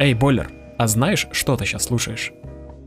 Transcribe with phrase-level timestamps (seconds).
[0.00, 2.32] Эй, Бойлер, а знаешь, что ты сейчас слушаешь?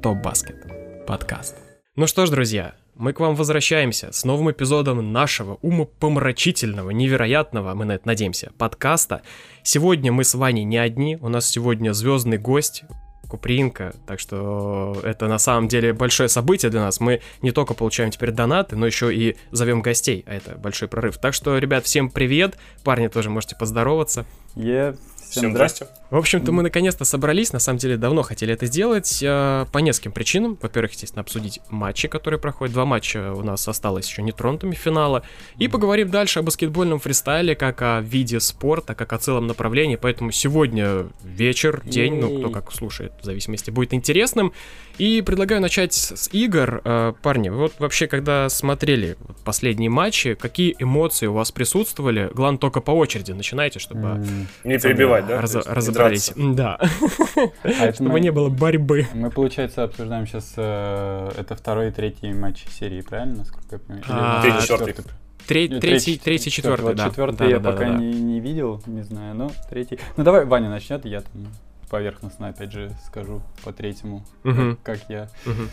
[0.02, 1.06] Топ Баскет.
[1.06, 1.56] Подкаст.
[1.96, 7.86] Ну что ж, друзья, мы к вам возвращаемся с новым эпизодом нашего умопомрачительного, невероятного, мы
[7.86, 9.22] на это надеемся, подкаста.
[9.62, 12.82] Сегодня мы с Ваней не одни, у нас сегодня звездный гость,
[13.34, 17.00] Купринка, так что это на самом деле большое событие для нас.
[17.00, 21.18] Мы не только получаем теперь донаты, но еще и зовем гостей, а это большой прорыв.
[21.18, 24.28] Так что, ребят, всем привет, парни тоже можете поздороваться.
[24.56, 24.96] Yeah.
[25.34, 25.88] Всем, Всем здрасте.
[26.12, 27.54] В общем-то, мы наконец-то собрались.
[27.54, 30.60] На самом деле, давно хотели это сделать э, по нескольким причинам.
[30.62, 32.72] Во-первых, естественно, обсудить матчи, которые проходят.
[32.72, 35.24] Два матча у нас осталось еще не тронутыми финала.
[35.58, 39.96] И поговорим дальше о баскетбольном фристайле, как о виде спорта, как о целом направлении.
[39.96, 44.54] Поэтому сегодня вечер, день, ну, кто как слушает, в зависимости, будет интересным.
[44.98, 46.82] И предлагаю начать с игр.
[46.86, 52.30] Э, парни, вот вообще, когда смотрели последние матчи, какие эмоции у вас присутствовали?
[52.34, 54.24] Главное, только по очереди начинайте, чтобы...
[54.64, 55.42] Не перебивать да?
[55.42, 56.32] Раз, разобрались.
[56.36, 56.80] Да.
[57.64, 59.08] А Чтобы мы, не было борьбы.
[59.14, 64.04] Мы, получается, обсуждаем сейчас э, это второй и третий матч серии, правильно, насколько я понимаю?
[64.10, 65.06] А, третий, четвертый.
[65.48, 67.10] Третий, третий, третий, четвертый, да.
[67.10, 70.00] Четвертый да, я да, пока да, Не, не видел, не знаю, но третий.
[70.16, 71.48] Ну давай Ваня начнет, я там
[71.90, 74.78] поверхностно опять же скажу по третьему, угу.
[74.84, 75.64] как, как я угу.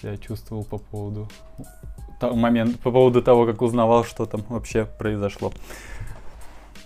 [0.00, 1.28] себя чувствовал по поводу
[2.20, 5.52] момент, по поводу того, как узнавал, что там вообще произошло.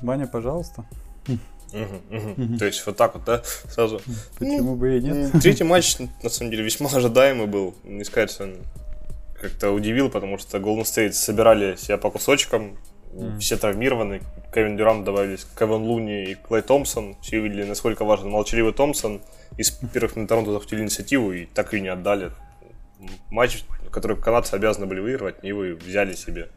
[0.00, 0.84] Ваня, пожалуйста.
[1.72, 2.58] Угу, угу.
[2.58, 4.00] То есть вот так вот, да, сразу.
[4.38, 5.32] Почему ну, бы и нет?
[5.40, 7.74] Третий матч, на самом деле, весьма ожидаемый был.
[7.84, 8.56] Не сказать, что он
[9.40, 12.76] как-то удивил, потому что Golden State собирали себя по кусочкам,
[13.12, 13.38] mm.
[13.38, 14.22] все травмированы.
[14.54, 17.16] Кевин Дюрант добавились, Кевин Луни и Клей Томпсон.
[17.22, 19.20] Все увидели, насколько важен молчаливый Томпсон.
[19.56, 22.32] Из первых на Торонто захватили инициативу и так и не отдали.
[23.30, 26.50] Матч, который канадцы обязаны были выигрывать, его и взяли себе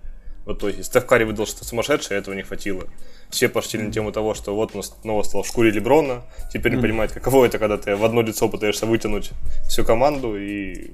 [0.46, 0.84] в итоге.
[0.84, 2.84] Стеф Карри выдал что-то сумасшедшее, этого не хватило.
[3.30, 6.82] Все пошли на тему того, что вот он снова стал в шкуре Леброна, теперь не
[6.82, 9.32] понимает, каково это, когда ты в одно лицо пытаешься вытянуть
[9.68, 10.92] всю команду, и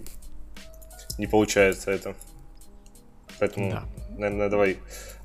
[1.17, 2.15] не получается это.
[3.39, 3.83] Поэтому, да.
[4.19, 4.77] Наверное, давай,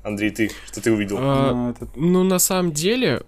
[0.03, 1.17] Андрей, ты, что ты увидел?
[1.19, 3.21] А, ну, ну, на самом деле,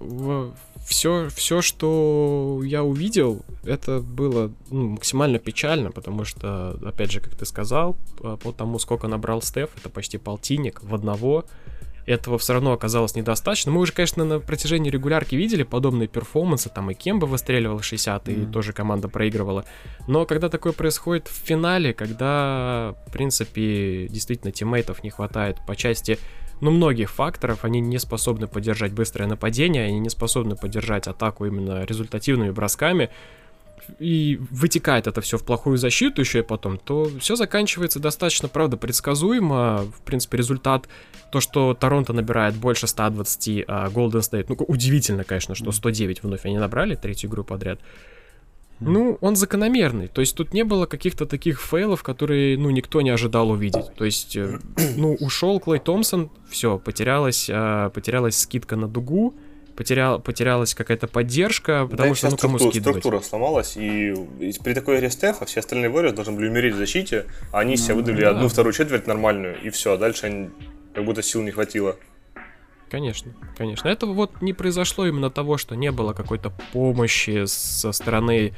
[0.86, 7.36] все, все, что я увидел, это было ну, максимально печально, потому что, опять же, как
[7.36, 11.46] ты сказал, по тому, сколько набрал Стеф, это почти полтинник в одного,
[12.08, 13.72] этого все равно оказалось недостаточно.
[13.72, 18.50] Мы уже, конечно, на протяжении регулярки видели подобные перформансы, там и Кемба выстреливал 60, mm-hmm.
[18.50, 19.66] и тоже команда проигрывала.
[20.08, 26.18] Но когда такое происходит в финале, когда, в принципе, действительно тиммейтов не хватает по части
[26.62, 31.84] ну, многих факторов, они не способны поддержать быстрое нападение, они не способны поддержать атаку именно
[31.84, 33.10] результативными бросками,
[34.00, 38.78] и вытекает это все в плохую защиту еще и потом, то все заканчивается достаточно, правда,
[38.78, 39.86] предсказуемо.
[39.98, 40.88] В принципе, результат,
[41.32, 46.46] то, что Торонто набирает больше 120, а Golden State, ну, удивительно, конечно, что 109 вновь
[46.46, 47.80] они набрали, третью игру подряд.
[48.80, 50.08] Ну, он закономерный.
[50.08, 53.94] То есть тут не было каких-то таких фейлов, которые, ну, никто не ожидал увидеть.
[53.96, 54.60] То есть, э,
[54.96, 59.34] ну, ушел Клей Томпсон, все, потерялась, э, потерялась скидка на дугу,
[59.78, 62.98] потерял, потерялась какая-то поддержка, потому да, что, ну, кому скидывать?
[63.00, 66.78] структура сломалась, и, и при такой игре Стефа все остальные Warriors должны были умереть в
[66.78, 68.32] защите, а они ну, себе выдали да.
[68.32, 70.50] одну-вторую четверть нормальную, и все, а дальше они,
[70.94, 71.96] как будто сил не хватило.
[72.90, 73.88] Конечно, конечно.
[73.88, 78.54] Это вот не произошло именно того, что не было какой-то помощи со стороны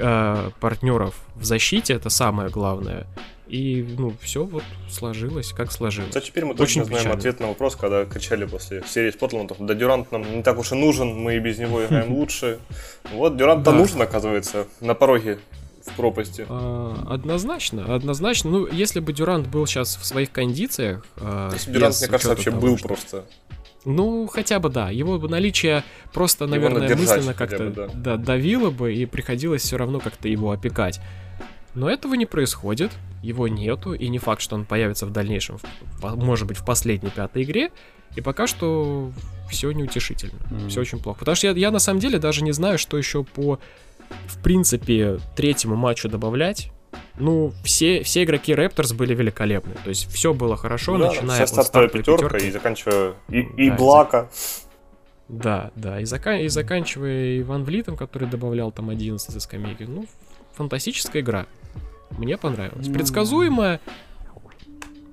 [0.00, 3.06] э, партнеров в защите, это самое главное.
[3.50, 6.14] И, ну, все вот сложилось, как сложилось.
[6.14, 7.18] Да, теперь мы точно Очень знаем печально.
[7.18, 10.70] ответ на вопрос, когда кричали после серии с Портландом, да Дюрант нам не так уж
[10.70, 12.60] и нужен, мы и без него играем лучше.
[13.12, 15.40] Вот Дюрант-то нужен, оказывается, на пороге
[15.84, 16.46] в пропасти.
[16.48, 18.50] А, однозначно, однозначно.
[18.50, 21.04] Ну, если бы Дюрант был сейчас в своих кондициях...
[21.16, 22.86] А, если Дюрант, мне кажется, вообще того, был что...
[22.86, 23.24] просто
[23.84, 24.90] ну, хотя бы да.
[24.90, 27.88] Его наличие просто, его наверное, мысленно как-то бы, да.
[27.94, 31.00] Да, давило бы, и приходилось все равно как-то его опекать.
[31.74, 32.90] Но этого не происходит,
[33.22, 35.58] его нету, и не факт, что он появится в дальнейшем,
[36.02, 37.70] может быть, в последней пятой игре.
[38.16, 39.12] И пока что
[39.48, 40.68] все неутешительно, mm.
[40.68, 41.20] все очень плохо.
[41.20, 43.60] Потому что я, я на самом деле даже не знаю, что еще по,
[44.26, 46.72] в принципе, третьему матчу добавлять
[47.20, 49.74] ну, все, все игроки Raptors были великолепны.
[49.84, 53.76] То есть все было хорошо, да, начиная от стартовой пятерка и заканчивая и, и да,
[53.76, 54.30] Блака.
[55.28, 56.38] Да, да, и, зака...
[56.38, 59.84] и заканчивая Иван Влитом, который добавлял там 11 из скамейки.
[59.84, 60.06] Ну,
[60.54, 61.46] фантастическая игра.
[62.10, 62.88] Мне понравилось.
[62.88, 62.94] Ну...
[62.94, 63.80] Предсказуемая,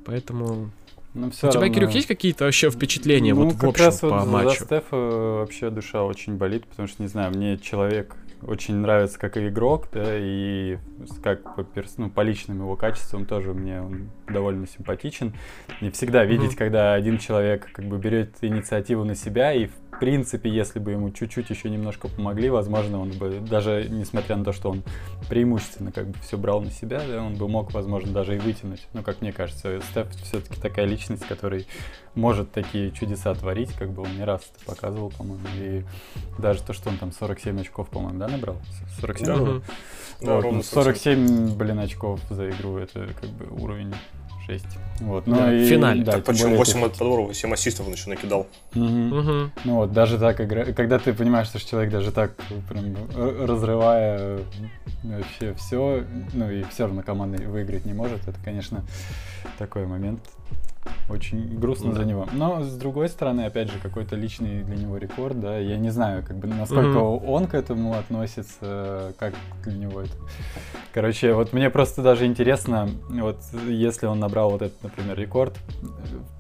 [0.06, 0.71] поэтому...
[1.13, 1.75] Но все У тебя, равно...
[1.75, 4.59] Кирюх, есть какие-то вообще впечатления ну, вот в общем раз по вот матчу?
[4.59, 9.38] За Стефа вообще душа очень болит, потому что, не знаю, мне человек очень нравится как
[9.38, 10.78] игрок, да, и
[11.24, 11.98] как по, перс...
[11.98, 15.34] ну, по личным его качествам тоже мне он довольно симпатичен.
[15.81, 16.57] Не всегда видеть, mm-hmm.
[16.57, 21.11] когда один человек как бы берет инициативу на себя и в принципе, если бы ему
[21.11, 24.83] чуть-чуть еще немножко помогли, возможно, он бы, даже несмотря на то, что он
[25.29, 28.88] преимущественно как бы все брал на себя, да, он бы мог, возможно, даже и вытянуть.
[28.94, 31.67] Ну, как мне кажется, Стеф все-таки такая личность, который
[32.15, 35.83] может такие чудеса творить, как бы он не раз это показывал, по-моему, и
[36.39, 38.57] даже то, что он там 47 очков, по-моему, да, набрал?
[38.99, 39.61] 47 да, было?
[40.21, 43.94] Да, вот, ровно 47, блин, очков за игру, это как бы уровень
[44.47, 44.65] 6.
[45.01, 45.27] Вот.
[45.27, 46.03] Ну, да, и, финале.
[46.03, 48.47] Да, так почему 8 от подборов, 7 ассистов он еще накидал.
[48.73, 48.85] Угу.
[48.85, 49.51] Угу.
[49.65, 50.65] Ну вот, даже так, игра...
[50.65, 52.35] когда ты понимаешь, что человек даже так,
[52.69, 54.39] прям, разрывая
[55.03, 56.03] вообще все,
[56.33, 58.83] ну и все равно команда выиграть не может, это, конечно,
[59.57, 60.21] такой момент
[61.10, 61.98] очень грустно да.
[61.98, 62.28] за него.
[62.34, 65.57] Но с другой стороны, опять же, какой-то личный для него рекорд, да.
[65.57, 67.25] Я не знаю, как бы насколько mm-hmm.
[67.25, 70.13] он к этому относится, как для него это.
[70.94, 73.38] Короче, вот мне просто даже интересно, вот
[73.68, 75.56] если он набрал вот этот, например, рекорд,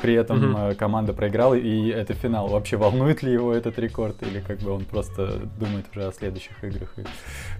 [0.01, 0.75] при этом mm-hmm.
[0.75, 4.85] команда проиграла, и это финал, вообще волнует ли его этот рекорд, или как бы он
[4.85, 6.93] просто думает уже о следующих играх.
[6.97, 7.03] И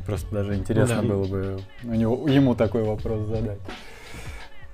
[0.05, 1.07] просто даже интересно mm-hmm.
[1.07, 3.59] было бы у него, ему такой вопрос задать.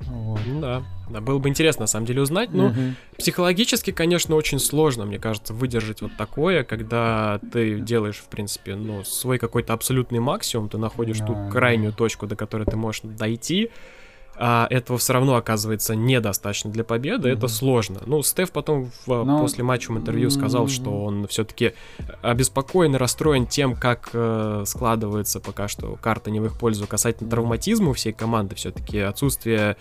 [0.07, 0.39] Вот.
[0.61, 0.83] Да.
[1.09, 2.51] да, было бы интересно на самом деле узнать.
[2.51, 2.79] Ну, угу.
[3.17, 9.03] психологически, конечно, очень сложно, мне кажется, выдержать вот такое, когда ты делаешь, в принципе, ну,
[9.03, 13.69] свой какой-то абсолютный максимум, ты находишь да, ту крайнюю точку, до которой ты можешь дойти
[14.35, 17.37] а этого все равно оказывается недостаточно для победы, mm-hmm.
[17.37, 17.99] это сложно.
[18.05, 19.23] Ну, Стеф потом в, Но...
[19.23, 20.69] Ну, после матча в интервью сказал, mm-hmm.
[20.69, 21.73] что он все-таки
[22.21, 27.29] обеспокоен и расстроен тем, как э, складывается пока что карта не в их пользу касательно
[27.29, 29.77] травматизма всей команды, все-таки отсутствие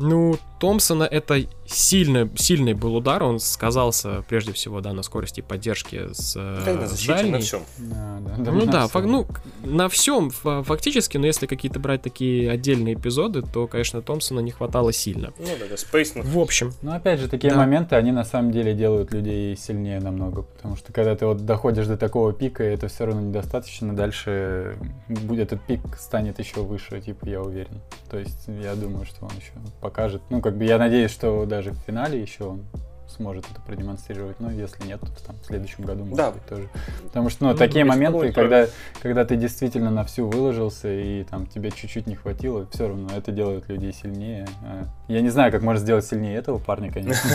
[0.00, 6.12] ну, Томпсона это сильный, сильный был удар, он сказался прежде всего, да, на скорости поддержки
[6.12, 6.34] с
[6.64, 7.30] как на защите, дальней.
[7.32, 7.62] на всем.
[7.78, 9.26] Да, да, да, ну да, фак, ну,
[9.62, 14.92] на всем фактически, но если какие-то брать такие отдельные эпизоды, то, конечно, Томпсона не хватало
[14.92, 15.32] сильно.
[15.38, 16.12] Ну да, да, Спейс.
[16.14, 16.72] В общем.
[16.82, 17.58] Ну, опять же, такие да.
[17.58, 21.86] моменты, они на самом деле делают людей сильнее намного, потому что когда ты вот доходишь
[21.86, 24.76] до такого пика, это все равно недостаточно, дальше
[25.08, 27.80] будет этот пик станет еще выше, типа, я уверен.
[28.10, 30.22] То есть, я думаю, что он еще покажет.
[30.30, 32.64] Ну, как бы я надеюсь, что даже в финале еще он
[33.06, 34.40] сможет это продемонстрировать.
[34.40, 36.30] Но если нет, то там в следующем году может да.
[36.30, 36.68] быть тоже.
[37.02, 38.66] Потому что, ну, ну такие моменты, когда,
[39.02, 43.32] когда ты действительно на всю выложился и там тебе чуть-чуть не хватило, все равно это
[43.32, 44.46] делает людей сильнее.
[44.62, 47.28] А, я не знаю, как можно сделать сильнее этого парня, конечно.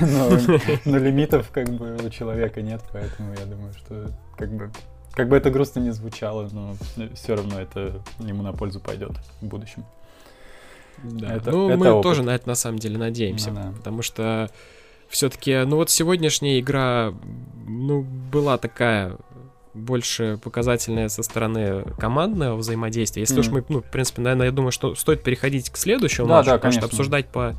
[0.86, 4.70] Но лимитов как бы у человека нет, поэтому я думаю, что как бы
[5.12, 6.76] как бы это грустно не звучало, но
[7.14, 9.10] все равно это ему на пользу пойдет
[9.40, 9.84] в будущем.
[11.02, 11.34] Да.
[11.36, 12.02] Это, ну, это мы опыт.
[12.02, 13.72] тоже на это на самом деле надеемся, ну, да.
[13.76, 14.50] потому что
[15.08, 17.12] все-таки, ну вот сегодняшняя игра,
[17.66, 19.16] ну, была такая
[19.74, 23.22] больше показательная со стороны командного взаимодействия.
[23.22, 23.40] Если mm.
[23.40, 26.46] уж мы, ну, в принципе, наверное, я думаю, что стоит переходить к следующему да, матчу,
[26.46, 26.80] да, потому конечно.
[26.80, 27.54] что обсуждать по,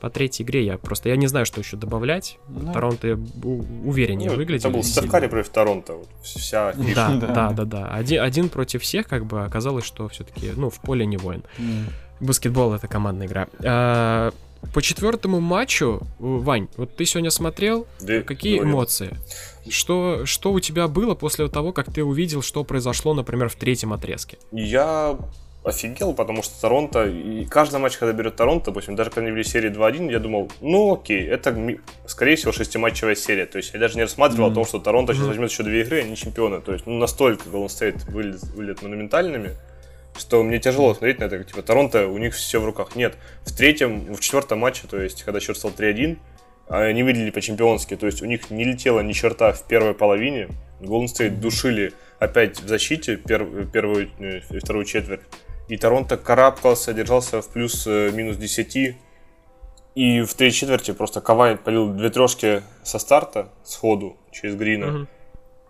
[0.00, 2.38] по третьей игре я просто, я не знаю, что еще добавлять.
[2.48, 2.72] Да.
[2.72, 4.68] Торонто увереннее ну, выглядел.
[4.68, 5.94] Это был Стеф против Торонто.
[5.94, 7.88] Вот, вся да, да, да, да, да.
[7.88, 11.42] Один, один против всех, как бы, оказалось, что все-таки, ну, в поле не воин.
[11.58, 11.86] Mm.
[12.20, 13.48] Баскетбол это командная игра.
[13.64, 14.32] А,
[14.72, 18.72] по четвертому матчу, Вань, вот ты сегодня смотрел, да, какие говорю.
[18.72, 19.16] эмоции?
[19.68, 23.92] Что, что у тебя было после того, как ты увидел, что произошло, например, в третьем
[23.92, 24.38] отрезке?
[24.52, 25.18] Я
[25.66, 29.42] офигел, потому что Торонто, и каждый матч, когда берет Торонто, допустим, даже когда они вели
[29.42, 31.56] серии 2-1, я думал, ну окей, это,
[32.06, 33.46] скорее всего, шестиматчевая серия.
[33.46, 34.52] То есть я даже не рассматривал mm-hmm.
[34.52, 36.60] о том, что Торонто сейчас возьмет еще две игры, они чемпионы.
[36.60, 39.56] То есть ну, настолько Golden State выглядят, выглядят монументальными,
[40.18, 41.42] что мне тяжело смотреть на это.
[41.44, 42.96] Типа, Торонто, у них все в руках.
[42.96, 46.18] Нет, в третьем, в четвертом матче, то есть, когда счет стал 3-1,
[46.68, 47.96] они выглядели по-чемпионски.
[47.96, 50.48] То есть, у них не летело ни черта в первой половине.
[50.80, 55.20] Golden State душили опять в защите пер, первую и э, вторую четверть.
[55.68, 58.96] И Торонто карабкался, держался в плюс-минус э, 10.
[59.94, 64.84] И в третьей четверти просто Кавай полил две трешки со старта, сходу, через Грина.
[64.84, 65.06] Uh-huh.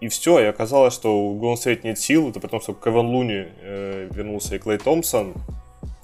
[0.00, 3.46] И все, и оказалось, что у Golden State нет сил, это потом, что Кевин Луни
[3.62, 5.34] э, вернулся и Клей Томпсон,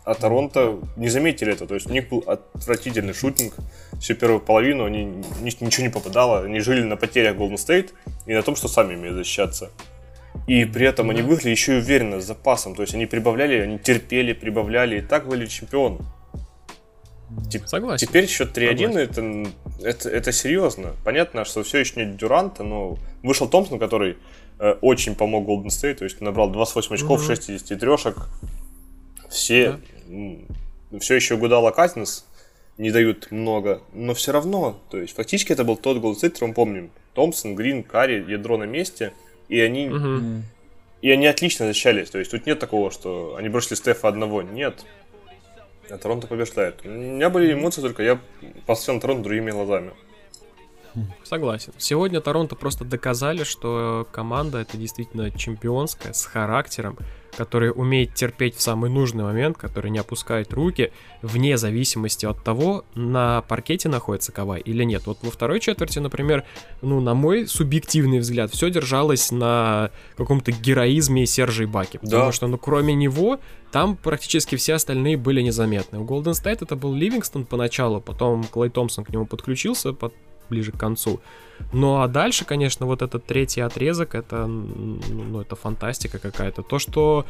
[0.05, 3.55] а Торонто не заметили это, то есть у них был отвратительный шутинг.
[4.01, 7.91] Всю первую половину, они ничего не попадало, они жили на потерях Golden State
[8.27, 9.71] и на том, что сами умеют защищаться.
[10.47, 13.79] И при этом они выглядели еще и уверенно, с запасом, то есть они прибавляли, они
[13.79, 16.01] терпели, прибавляли, и так были чемпион.
[17.51, 18.07] Теп- Согласен.
[18.07, 19.51] Теперь счет 3-1, это,
[19.83, 20.93] это, это серьезно.
[21.05, 24.17] Понятно, что все еще нет Дюранта, но вышел Томпсон, который
[24.59, 27.27] э, очень помог Golden State, то есть набрал 28 очков, угу.
[27.27, 28.17] 60 трешек.
[29.31, 30.99] Все, да.
[30.99, 32.27] все еще Гудала Казинс
[32.77, 36.49] не дают много, но все равно, то есть фактически это был тот Golden State, который
[36.49, 36.91] мы помним.
[37.15, 39.13] Томпсон, Грин, Карри, ядро на месте,
[39.49, 39.89] и они...
[39.89, 40.43] Угу.
[41.03, 42.11] И они отлично защищались.
[42.11, 44.43] То есть тут нет такого, что они бросили Стефа одного.
[44.43, 44.85] Нет
[45.91, 46.85] а Торонто побеждает.
[46.85, 48.21] У меня были эмоции только, я
[48.67, 49.93] посмотрел на Торонто другими глазами.
[51.25, 51.73] Согласен.
[51.79, 56.97] Сегодня Торонто просто доказали, что команда это действительно чемпионская, с характером,
[57.37, 62.85] который умеет терпеть в самый нужный момент, который не опускает руки, вне зависимости от того,
[62.95, 65.07] на паркете находится Кавай или нет.
[65.07, 66.45] Вот во второй четверти, например,
[66.83, 71.99] ну, на мой субъективный взгляд, все держалось на каком-то героизме Сержа Баки.
[71.99, 72.33] Потому да.
[72.33, 76.01] что, ну, кроме него, там практически все остальные были незаметны.
[76.01, 80.13] У Golden State это был Ливингстон поначалу, потом Клей Томпсон к нему подключился, под
[80.53, 81.21] ближе к концу.
[81.73, 86.63] Ну а дальше, конечно, вот этот третий отрезок, это, ну, это фантастика какая-то.
[86.63, 87.25] То, что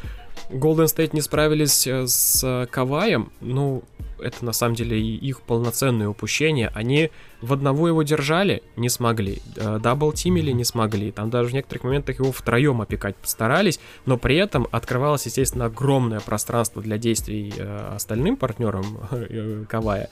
[0.49, 3.83] Golden State не справились э, с Каваем, ну,
[4.19, 6.71] это на самом деле их полноценное упущение.
[6.73, 7.11] Они
[7.41, 9.41] в одного его держали, не смогли.
[9.55, 11.11] Э, double team или, не смогли.
[11.11, 16.19] Там даже в некоторых моментах его втроем опекать постарались, но при этом открывалось, естественно, огромное
[16.19, 18.85] пространство для действий э, остальным партнерам
[19.69, 20.09] Кавая.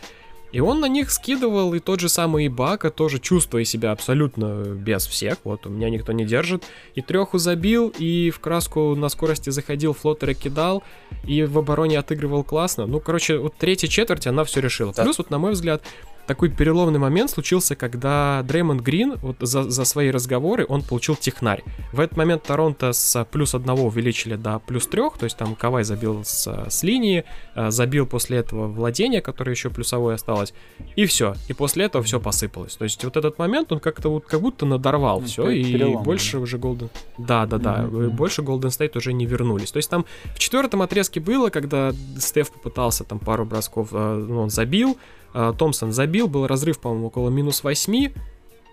[0.52, 5.06] И он на них скидывал, и тот же самый Ибака, тоже чувствуя себя абсолютно без
[5.06, 6.64] всех, вот, у меня никто не держит,
[6.96, 10.84] и треху забил, и в краску на скорости заходил, флоттеры кидал,
[11.26, 12.86] и в обороне отыгрывал классно.
[12.86, 14.94] Ну, короче, вот третья четверть, она все решила.
[14.94, 15.04] Да.
[15.04, 15.84] Плюс, вот, на мой взгляд,
[16.28, 21.64] такой переломный момент случился, когда Дреймонд Грин вот за, за свои разговоры он получил технарь.
[21.92, 25.84] В этот момент Торонто с плюс одного увеличили до плюс трех, то есть там Кавай
[25.84, 27.24] забил с, с линии,
[27.56, 30.54] э, забил после этого владение, которое еще плюсовое осталось,
[30.96, 31.36] и все.
[31.48, 32.76] И после этого все посыпалось.
[32.76, 36.04] То есть вот этот момент он как-то вот как будто надорвал ну, все, и перелом,
[36.04, 36.44] больше да.
[36.44, 36.90] уже Golden...
[37.18, 38.10] Да, да, да, mm-hmm.
[38.10, 39.72] больше Golden State уже не вернулись.
[39.72, 44.42] То есть там в четвертом отрезке было, когда Стеф попытался там пару бросков, э, ну,
[44.42, 44.98] он забил,
[45.34, 48.12] Томпсон забил, был разрыв, по-моему, около минус 8,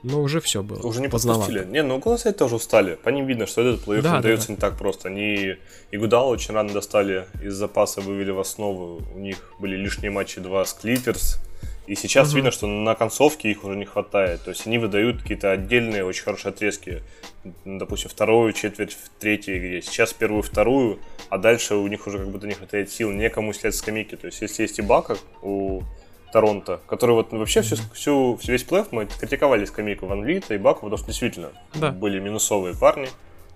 [0.03, 0.81] но уже все было.
[0.81, 1.65] Уже не подпустили.
[1.65, 2.95] Не, ну Golden State тоже устали.
[2.95, 5.09] По ним видно, что этот плей-офф да, дается да, не так просто.
[5.09, 5.57] Они
[5.91, 9.03] и Гудала очень рано достали, из запаса вывели в основу.
[9.15, 11.41] У них были лишние матчи два с Клиперс.
[11.89, 12.37] И сейчас угу.
[12.37, 14.43] видно, что на концовке их уже не хватает.
[14.43, 17.03] То есть они выдают какие-то отдельные, очень хорошие отрезки.
[17.65, 19.83] Допустим, вторую четверть в третьей игре.
[19.83, 20.99] Сейчас первую, вторую,
[21.31, 24.17] а дальше у них уже как будто не хватает сил некому снять скамейки.
[24.17, 25.83] То есть если есть и Бака у
[26.33, 30.81] Торонто, который вот вообще всю, всю, весь плей мы критиковали скамейку Ван Влита и Баку,
[30.81, 31.91] потому что действительно да.
[31.91, 33.09] были минусовые парни.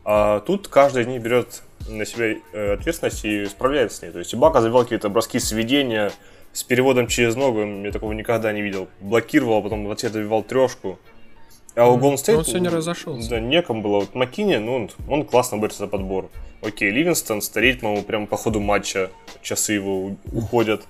[0.04, 4.10] А тут каждый из них берет на себя э, ответственность и справляется с ней.
[4.10, 6.12] То есть Ибака забивал какие-то броски сведения
[6.52, 8.88] с переводом через ногу, я такого никогда не видел.
[9.00, 10.98] Блокировал, а потом в ответ добивал трешку.
[11.74, 12.36] А у Golden State...
[12.36, 13.30] Он сегодня разошелся.
[13.30, 14.00] Да, некому было.
[14.00, 16.28] Вот Маккини, ну, он, он классно борется за подбор.
[16.60, 19.10] Окей, Ливинстон стареет, по-моему, прямо по ходу матча.
[19.40, 20.82] Часы его уходят.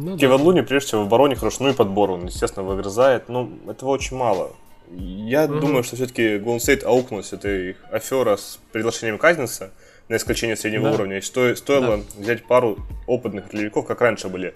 [0.00, 0.44] Ну, Кевин да.
[0.44, 4.16] Луни, прежде всего, в обороне хорош, ну и подбор он, естественно, выгрызает, но этого очень
[4.16, 4.52] мало.
[4.96, 5.58] Я угу.
[5.58, 9.72] думаю, что все-таки Golden State аукнулась этой афера с приглашением Казинса
[10.08, 10.94] на исключение среднего да.
[10.94, 11.18] уровня.
[11.18, 12.02] И сто, стоило да.
[12.16, 12.78] взять пару
[13.08, 14.54] опытных ролевиков, как раньше были.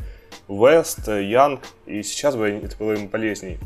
[0.49, 3.59] Вест, Янг, и сейчас бы это было им полезней,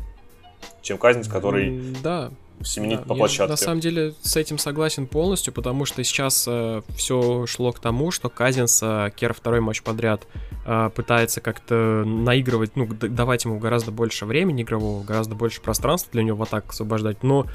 [0.81, 2.31] чем Казинс, который да
[2.63, 3.43] семенить да, по площадке.
[3.43, 7.79] Я, на самом деле с этим согласен полностью, потому что сейчас э, все шло к
[7.79, 10.25] тому, что Казинс э, Кер второй матч подряд
[10.65, 16.23] э, пытается как-то наигрывать, ну, давать ему гораздо больше времени игрового, гораздо больше пространства для
[16.23, 17.47] него в атак освобождать, но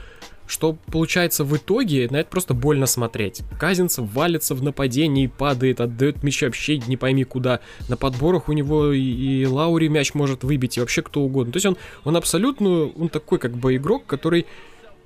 [0.47, 3.43] что получается в итоге, на это просто больно смотреть.
[3.59, 7.61] Казинцев валится в нападении, падает, отдает мяч вообще не пойми куда.
[7.89, 11.53] На подборах у него и, и Лаури мяч может выбить, и вообще кто угодно.
[11.53, 14.47] То есть он, он абсолютно, он такой как бы игрок, который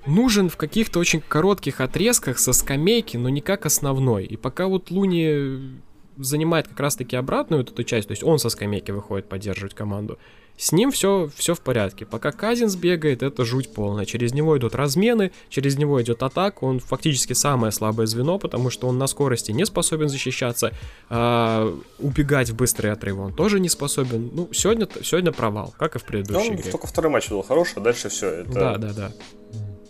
[0.07, 4.25] нужен в каких-то очень коротких отрезках со скамейки, но не как основной.
[4.25, 5.81] И пока вот Луни
[6.17, 10.19] занимает как раз-таки обратную вот эту часть, то есть он со скамейки выходит поддерживать команду,
[10.59, 12.07] с ним все, все в порядке.
[12.07, 14.07] Пока Казинс бегает, это жуть полная.
[14.07, 16.65] Через него идут размены, через него идет атака.
[16.65, 20.73] Он фактически самое слабое звено, потому что он на скорости не способен защищаться.
[21.11, 24.31] А, убегать в быстрые отрывы он тоже не способен.
[24.33, 26.71] Ну, сегодня, сегодня провал, как и в предыдущей он игре.
[26.71, 28.29] Только второй матч был хороший, а дальше все.
[28.29, 28.53] Это...
[28.53, 29.13] Да, да, да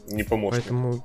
[0.08, 0.64] не поможет.
[0.64, 1.04] Поэтому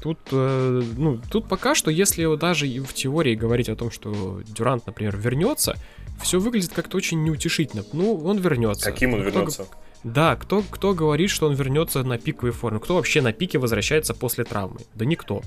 [0.00, 4.86] тут, э, ну, тут пока что, если даже в теории говорить о том, что Дюрант,
[4.86, 5.76] например, вернется,
[6.22, 7.84] все выглядит как-то очень неутешительно.
[7.92, 8.90] Ну, он вернется.
[8.90, 9.66] Каким он кто, вернется?
[10.04, 12.78] Да, кто, кто говорит, что он вернется на пиковой форме?
[12.78, 14.80] Кто вообще на пике возвращается после травмы?
[14.94, 15.42] Да никто.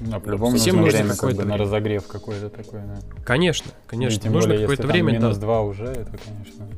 [0.00, 2.98] Да, по-любому Всем нужно время как бы на разогрев какой-то такой, да.
[3.24, 4.18] Конечно, конечно.
[4.18, 5.12] Ну, тем нужно какое-то время.
[5.12, 5.46] Минус да.
[5.46, 6.68] 2 уже, это, конечно.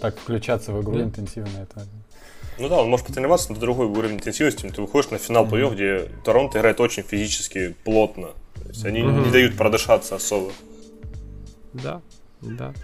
[0.00, 1.02] Так включаться в игру да.
[1.02, 1.86] интенсивно, это
[2.58, 4.68] ну да, он может потренироваться, но это другой уровень интенсивности.
[4.68, 8.28] Ты выходишь на финал плей-офф, где Торонто играет очень физически плотно.
[8.54, 9.24] То есть они mm-hmm.
[9.24, 10.52] не дают продышаться особо.
[11.72, 12.00] Да,
[12.40, 12.74] да.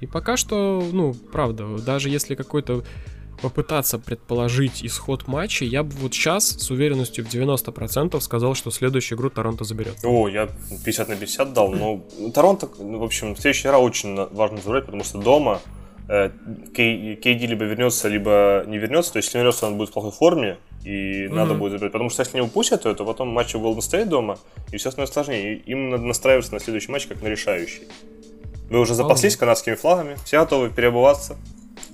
[0.00, 2.84] И пока что, ну, правда, даже если какой-то
[3.40, 9.18] попытаться предположить исход матча, я бы вот сейчас с уверенностью в 90% сказал, что следующую
[9.18, 9.96] игру Торонто заберет.
[10.04, 10.48] О, я
[10.84, 12.02] 50 на 50 дал, но
[12.34, 15.60] Торонто, в общем, следующая игра очень важно забрать, потому что дома
[16.06, 19.12] Кейди либо вернется, либо не вернется.
[19.12, 21.34] То есть, если вернется, он будет в плохой форме, и mm-hmm.
[21.34, 21.92] надо будет забирать.
[21.92, 24.38] Потому что если не упустят, то, то потом матч у Golden State дома,
[24.70, 25.56] и все становится сложнее.
[25.56, 27.88] И им надо настраиваться на следующий матч как на решающий.
[28.70, 31.36] Вы уже запаслись канадскими флагами, все готовы переобуваться.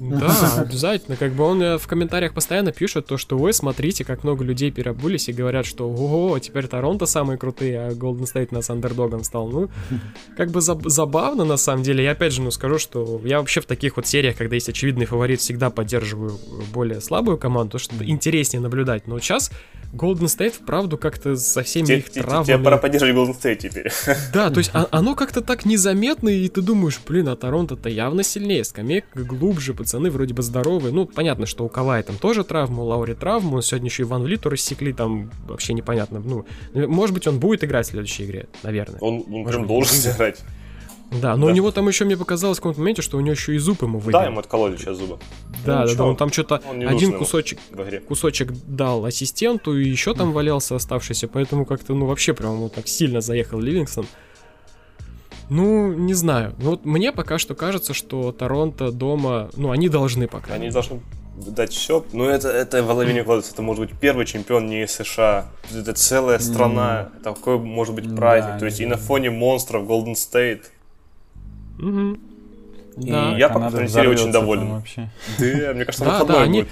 [0.22, 1.16] Да, обязательно.
[1.16, 4.70] Как бы он э, в комментариях постоянно пишет то, что вы смотрите, как много людей
[4.70, 9.48] переобулись и говорят, что ого, теперь Торонто самые крутые, а Golden State нас андердогом стал.
[9.48, 9.70] Ну,
[10.36, 12.04] как бы заб- забавно на самом деле.
[12.04, 15.06] Я опять же, ну, скажу, что я вообще в таких вот сериях, когда есть очевидный
[15.06, 16.38] фаворит, всегда поддерживаю
[16.72, 19.06] более слабую команду, что интереснее наблюдать.
[19.06, 19.50] Но сейчас
[19.92, 22.46] Golden State, вправду, как-то со всеми те, их травмами...
[22.46, 23.92] Тебе пора поддерживать Golden State теперь.
[24.32, 28.22] Да, то есть а, оно как-то так незаметно, и ты думаешь, блин, а Торонто-то явно
[28.22, 30.92] сильнее, скамейка глубже, пацаны вроде бы здоровые.
[30.92, 34.22] Ну, понятно, что у Кавая там тоже травма, у Лаури травма, сегодня еще и Ван
[34.22, 36.20] Влиту рассекли, там вообще непонятно.
[36.20, 38.98] Ну, может быть, он будет играть в следующей игре, наверное.
[39.00, 40.40] Он, он прям должен играть.
[41.20, 41.52] Да, но да.
[41.52, 43.82] у него там еще мне показалось в каком-то моменте, что у него еще и зуб
[43.82, 44.22] ему выдал.
[44.22, 45.18] Да, ему откололи сейчас зубы.
[45.64, 47.58] Да, ну, да, да, он там что-то один кусочек,
[48.08, 52.88] кусочек дал ассистенту, и еще там валялся оставшийся, поэтому как-то, ну, вообще прям вот так
[52.88, 54.06] сильно заехал Ливингстон.
[55.48, 56.54] Ну, не знаю.
[56.58, 60.54] Ну, вот мне пока что кажется, что Торонто дома, ну, они должны пока.
[60.54, 61.00] Они должны
[61.36, 62.04] дать все.
[62.12, 63.52] Ну, это, это в голове не кладется.
[63.52, 65.46] Это может быть первый чемпион не США.
[65.74, 67.10] Это целая страна.
[67.14, 67.22] Mm.
[67.22, 68.54] Такой может быть праздник.
[68.54, 68.84] Да, То есть да.
[68.84, 70.62] и на фоне монстров Golden State.
[71.78, 72.18] Угу.
[72.98, 73.36] И да.
[73.36, 74.72] я пока по очень доволен.
[74.72, 75.10] Вообще.
[75.38, 76.66] Да, мне кажется, да, да, они,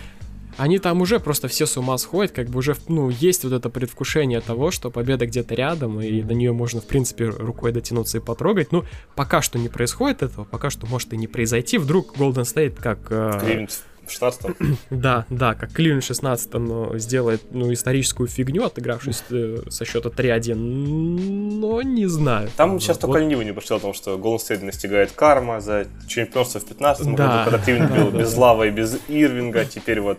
[0.60, 3.70] они там уже просто все с ума сходят, как бы уже, ну, есть вот это
[3.70, 8.20] предвкушение того, что победа где-то рядом, и до нее можно, в принципе, рукой дотянуться и
[8.20, 8.70] потрогать.
[8.70, 11.78] Ну, пока что не происходит этого, пока что может и не произойти.
[11.78, 12.98] Вдруг Golden State как...
[13.10, 13.66] Э,
[14.10, 14.56] 16
[14.90, 20.54] Да, да, как Кливленд 16 но сделает ну, историческую фигню, отыгравшись э, со счета 3-1,
[20.54, 22.48] но не знаю.
[22.56, 26.60] Там сейчас только ленивый не пошел о том, что Golden State настигает карма за чемпионство
[26.60, 27.44] в 15 да.
[27.44, 30.18] году, когда Кливленд бил без Лава и без Ирвинга, теперь вот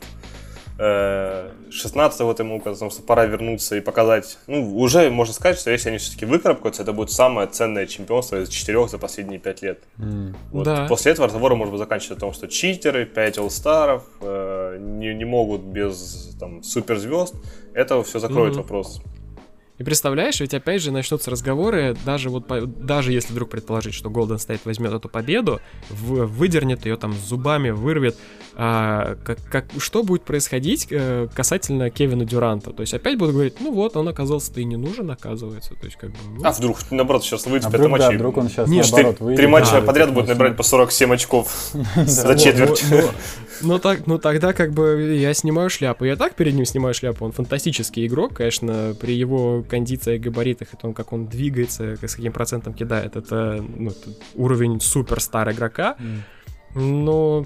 [0.82, 4.40] 16 вот ему потому что пора вернуться и показать.
[4.48, 8.50] Ну, уже можно сказать, что если они все-таки выкарабкаются, это будет самое ценное чемпионство из
[8.50, 9.84] четырех за последние пять лет.
[9.98, 10.36] Mm.
[10.52, 10.66] Вот.
[10.66, 10.88] Да.
[10.88, 15.26] После этого разговора может быть заканчиваться о том, что читеры, 5 олл-старов э, не, не
[15.26, 17.36] могут без там, суперзвезд.
[17.74, 18.58] Это все закроет mm-hmm.
[18.58, 19.02] вопрос.
[19.82, 22.46] И представляешь, ведь опять же начнутся разговоры, даже вот
[22.86, 27.72] даже если вдруг предположить, что Golden State возьмет эту победу, в, выдернет ее там зубами,
[27.72, 28.16] вырвет,
[28.54, 32.74] а, как, как, что будет происходить э, касательно Кевина Дюранта?
[32.74, 35.74] То есть опять будут говорить, ну вот, он оказался-то и не нужен, оказывается.
[35.74, 36.46] То есть как бы, ну...
[36.46, 38.10] А вдруг, наоборот, сейчас выйдет а вдруг, матчей.
[38.10, 39.38] Да, вдруг он сейчас Нет, наоборот выйдет.
[39.38, 42.84] Три матча да, подряд будет набирать по 47 очков за четверть.
[43.62, 46.06] Ну, так, ну тогда как бы я снимаю шляпу.
[46.06, 47.26] Я так перед ним снимаю шляпу.
[47.26, 52.34] Он фантастический игрок, конечно, при его кондициях, габаритах и том, как он двигается, с каким
[52.34, 53.16] процентом кидает.
[53.16, 55.96] Это, ну, это уровень суперстар игрока.
[56.76, 57.46] Но...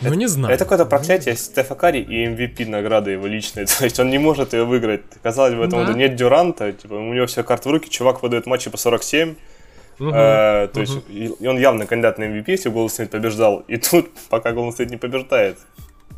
[0.00, 0.54] Ну, это, не знаю.
[0.54, 3.66] Это какое-то проклятие Стефа Карри и MVP награды его личной.
[3.78, 5.02] То есть он не может ее выиграть.
[5.22, 5.92] Казалось бы, этому да.
[5.92, 6.72] нет Дюранта.
[6.72, 9.34] Типа, у него все карты в руки, чувак выдает матчи по 47.
[9.98, 10.80] Uh-huh, э, то uh-huh.
[10.80, 13.64] есть и он явно кандидат на MVP, если Golden State побеждал.
[13.68, 15.58] И тут пока Golden State не побеждает.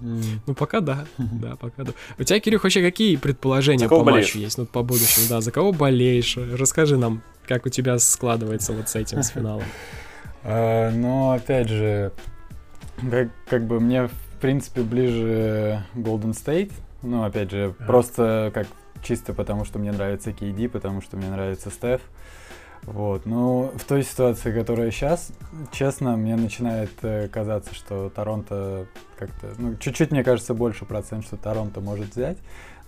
[0.00, 1.06] Ну, пока да.
[1.18, 1.92] Да, пока да.
[2.18, 4.26] У тебя, Кирюх, вообще какие предположения по болеешь?
[4.26, 4.58] матчу есть?
[4.58, 5.40] Ну, по будущему, да.
[5.40, 6.36] За кого болеешь?
[6.36, 9.64] Расскажи нам, как у тебя складывается вот с этим, с финалом.
[10.44, 12.12] Uh, ну, опять же,
[13.10, 16.72] как, как бы мне, в принципе, ближе Golden State.
[17.02, 18.66] Ну, опять же, просто как
[19.02, 22.00] чисто потому, что мне нравится KD, потому что мне нравится Стеф.
[22.86, 25.32] Вот, ну, в той ситуации, которая сейчас,
[25.72, 31.36] честно, мне начинает э, казаться, что Торонто как-то, ну, чуть-чуть, мне кажется, больше процент, что
[31.36, 32.36] Торонто может взять.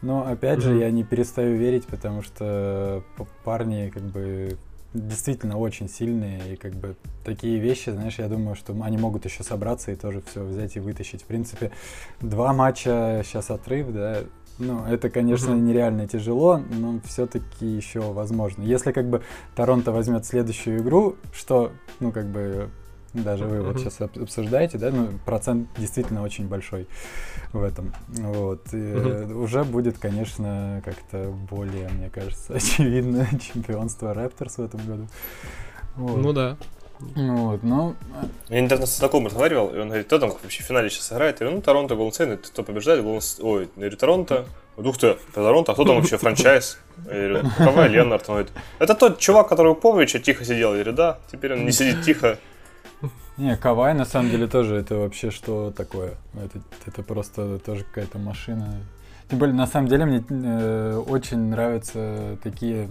[0.02, 0.62] Но, опять mm-hmm.
[0.62, 3.02] же, я не перестаю верить, потому что
[3.42, 4.58] парни, как бы,
[4.92, 9.42] действительно очень сильные, и, как бы, такие вещи, знаешь, я думаю, что они могут еще
[9.42, 11.22] собраться и тоже все взять и вытащить.
[11.22, 11.72] В принципе,
[12.20, 14.24] два матча сейчас отрыв, да,
[14.58, 15.60] ну, это, конечно, mm-hmm.
[15.60, 18.62] нереально тяжело, но все-таки еще возможно.
[18.62, 19.22] Если как бы
[19.54, 22.70] Торонто возьмет следующую игру, что, ну, как бы
[23.12, 23.72] даже вы mm-hmm.
[23.72, 26.86] вот сейчас обсуждаете, да, ну, процент действительно очень большой
[27.52, 27.92] в этом.
[28.08, 28.72] Вот.
[28.72, 29.34] И mm-hmm.
[29.34, 35.06] уже будет, конечно, как-то более, мне кажется, очевидно чемпионство Raptors в этом году.
[35.96, 36.16] Вот.
[36.18, 36.56] Ну да.
[36.98, 37.94] Вот, ну...
[38.48, 41.40] Я недавно с знакомым разговаривал, и он говорит, кто там вообще в финале сейчас играет?
[41.40, 43.02] Я говорю, ну, Торонто, Голден Стейт, кто побеждает?
[43.02, 43.22] Голден...
[43.40, 44.46] Ой, я говорю, Торонто.
[44.76, 46.78] Ух ты, Торонто, а кто там вообще франчайз?
[47.06, 48.28] Я говорю, Кавай Ленард.
[48.28, 50.70] Он говорит, это тот чувак, который у Поповича тихо сидел.
[50.70, 52.38] Я говорю, да, теперь он не сидит тихо.
[53.36, 56.14] Не, Кавай на самом деле тоже это вообще что такое?
[56.34, 58.80] Это, это просто тоже какая-то машина.
[59.28, 62.88] Тем более, на самом деле, мне э, очень нравятся такие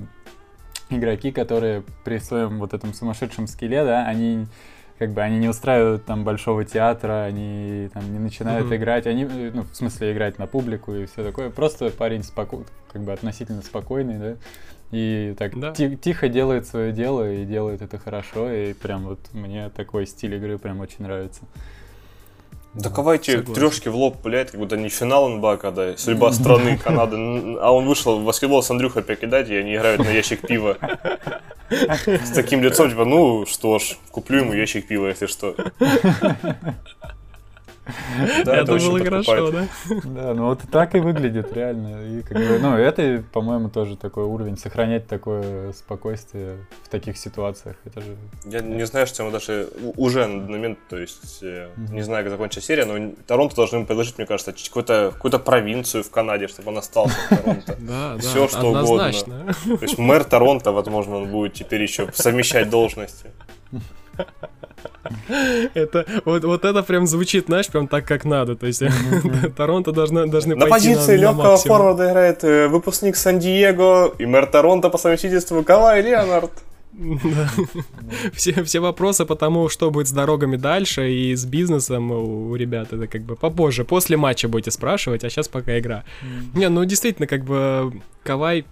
[0.89, 4.47] игроки, которые при своем вот этом сумасшедшем скилле, да, они
[4.97, 8.75] как бы они не устраивают там большого театра, они там не начинают mm-hmm.
[8.77, 11.49] играть, они, ну, в смысле, играть на публику и все такое.
[11.49, 12.63] Просто парень споко...
[12.91, 14.35] как бы относительно спокойный, да,
[14.91, 15.73] и так да.
[15.73, 20.35] ти- тихо делает свое дело и делает это хорошо, и прям вот мне такой стиль
[20.35, 21.41] игры прям очень нравится.
[22.75, 26.77] Да кого эти трешки в лоб пуляет, как будто не финал НБА, когда судьба страны
[26.83, 27.15] Канады,
[27.61, 30.77] а он вышел в баскетбол с Андрюхой покидать, и они играют на ящик пива.
[31.69, 35.55] С таким лицом, типа, ну что ж, куплю ему ящик пива, если что.
[38.45, 39.67] Да, это было хорошо, да?
[40.03, 42.03] Да, ну вот так и выглядит реально.
[42.05, 47.75] И как бы, ну, это, по-моему, тоже такой уровень, сохранять такое спокойствие в таких ситуациях.
[47.85, 48.15] Это же...
[48.45, 51.91] Я не знаю, что ему даже уже на момент, то есть, mm-hmm.
[51.91, 56.09] не знаю, как закончится серия, но Торонто должны предложить, мне кажется, какую-то какую провинцию в
[56.09, 57.75] Канаде, чтобы он остался в Торонто.
[57.85, 59.11] Да, Все, что угодно.
[59.11, 63.31] То есть мэр Торонто, возможно, он будет теперь еще совмещать должности.
[65.73, 68.55] Это, вот, вот это прям звучит, знаешь, прям так, как надо.
[68.55, 68.83] То есть
[69.57, 74.47] Торонто должны, должны на пойти позиции на, легкого форварда играет э, выпускник Сан-Диего и мэр
[74.47, 76.51] Торонто по совместительству Кавай Леонард.
[78.33, 82.93] все, все вопросы по тому, что будет с дорогами дальше и с бизнесом у ребят,
[82.93, 86.03] это как бы попозже, после матча будете спрашивать, а сейчас пока игра.
[86.53, 88.65] Не, ну действительно, как бы Кавай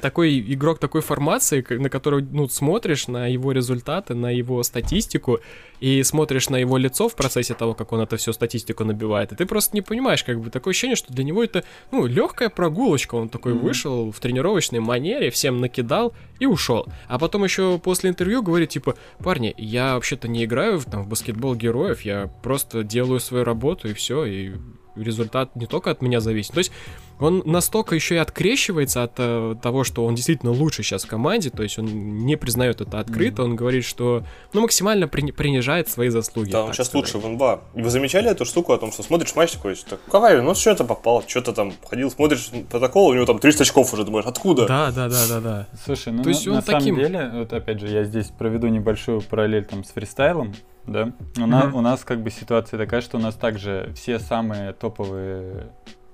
[0.00, 5.40] такой игрок такой формации, на который, ну, смотришь на его результаты, на его статистику,
[5.80, 9.36] и смотришь на его лицо в процессе того, как он это все статистику набивает, и
[9.36, 13.16] ты просто не понимаешь, как бы, такое ощущение, что для него это, ну, легкая прогулочка,
[13.16, 13.58] он такой mm-hmm.
[13.58, 16.86] вышел в тренировочной манере, всем накидал и ушел.
[17.08, 21.08] А потом еще после интервью говорит, типа, парни, я вообще-то не играю в, там, в
[21.08, 24.52] баскетбол героев, я просто делаю свою работу, и все, и
[24.96, 26.52] результат не только от меня зависит.
[26.52, 26.72] То есть
[27.20, 31.50] он настолько еще и открещивается от э, того, что он действительно лучше сейчас в команде,
[31.50, 33.44] то есть он не признает это открыто, mm-hmm.
[33.44, 36.50] он говорит, что ну максимально при, принижает свои заслуги.
[36.50, 37.14] Да, он сейчас сказать.
[37.14, 37.60] лучше в НБА.
[37.74, 40.70] И вы замечали эту штуку о том, что смотришь матч такой, что Кавай, ну что
[40.70, 44.66] это попал, что-то там ходил, смотришь протокол, у него там 300 очков уже, думаешь, откуда?
[44.66, 45.66] Да, да, да, да, да.
[45.84, 46.96] Слушай, ну то есть на, он на таким...
[46.96, 50.54] самом деле, вот опять же, я здесь проведу небольшую параллель там с фристайлом,
[50.86, 51.12] да.
[51.36, 51.46] У, mm-hmm.
[51.46, 55.68] нас, у нас как бы ситуация такая, что у нас также все самые топовые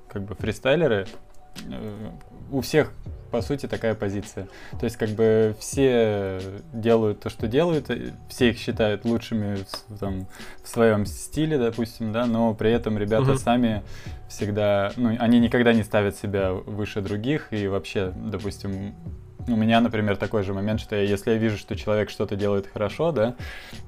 [0.08, 1.06] как бы фристайлеры,
[1.68, 2.10] э,
[2.50, 2.92] у всех
[3.30, 4.48] по сути такая позиция.
[4.78, 6.40] То есть как бы все
[6.72, 7.88] делают то, что делают,
[8.28, 10.26] все их считают лучшими в, там,
[10.62, 13.38] в своем стиле, допустим, да, но при этом ребята mm-hmm.
[13.38, 13.82] сами
[14.28, 18.94] всегда, ну, они никогда не ставят себя выше других и вообще, допустим,
[19.48, 22.66] у меня, например, такой же момент, что я, если я вижу, что человек что-то делает
[22.66, 23.36] хорошо, да,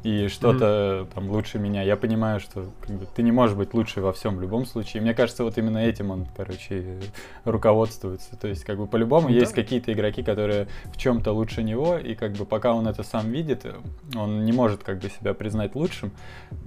[0.03, 1.15] и что-то mm-hmm.
[1.15, 4.37] там лучше меня, я понимаю, что как бы, ты не можешь быть лучше во всем
[4.37, 5.03] в любом случае.
[5.03, 7.01] Мне кажется, вот именно этим он, короче,
[7.45, 8.37] руководствуется.
[8.37, 9.41] То есть, как бы по-любому mm-hmm.
[9.41, 13.31] есть какие-то игроки, которые в чем-то лучше него, и как бы пока он это сам
[13.31, 13.67] видит,
[14.15, 16.13] он не может как бы себя признать лучшим,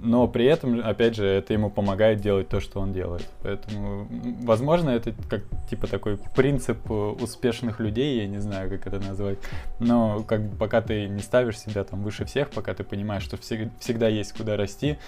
[0.00, 3.28] но при этом, опять же, это ему помогает делать то, что он делает.
[3.42, 4.08] Поэтому,
[4.42, 9.38] возможно, это как типа такой принцип э, успешных людей, я не знаю, как это назвать.
[9.78, 13.36] Но как бы пока ты не ставишь себя там выше всех, пока ты понимаешь, что
[13.36, 14.98] всег- всегда есть куда расти,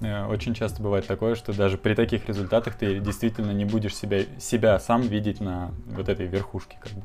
[0.00, 4.22] э, очень часто бывает такое, что даже при таких результатах ты действительно не будешь себя,
[4.38, 6.76] себя сам видеть на вот этой верхушке.
[6.80, 7.02] Как бы.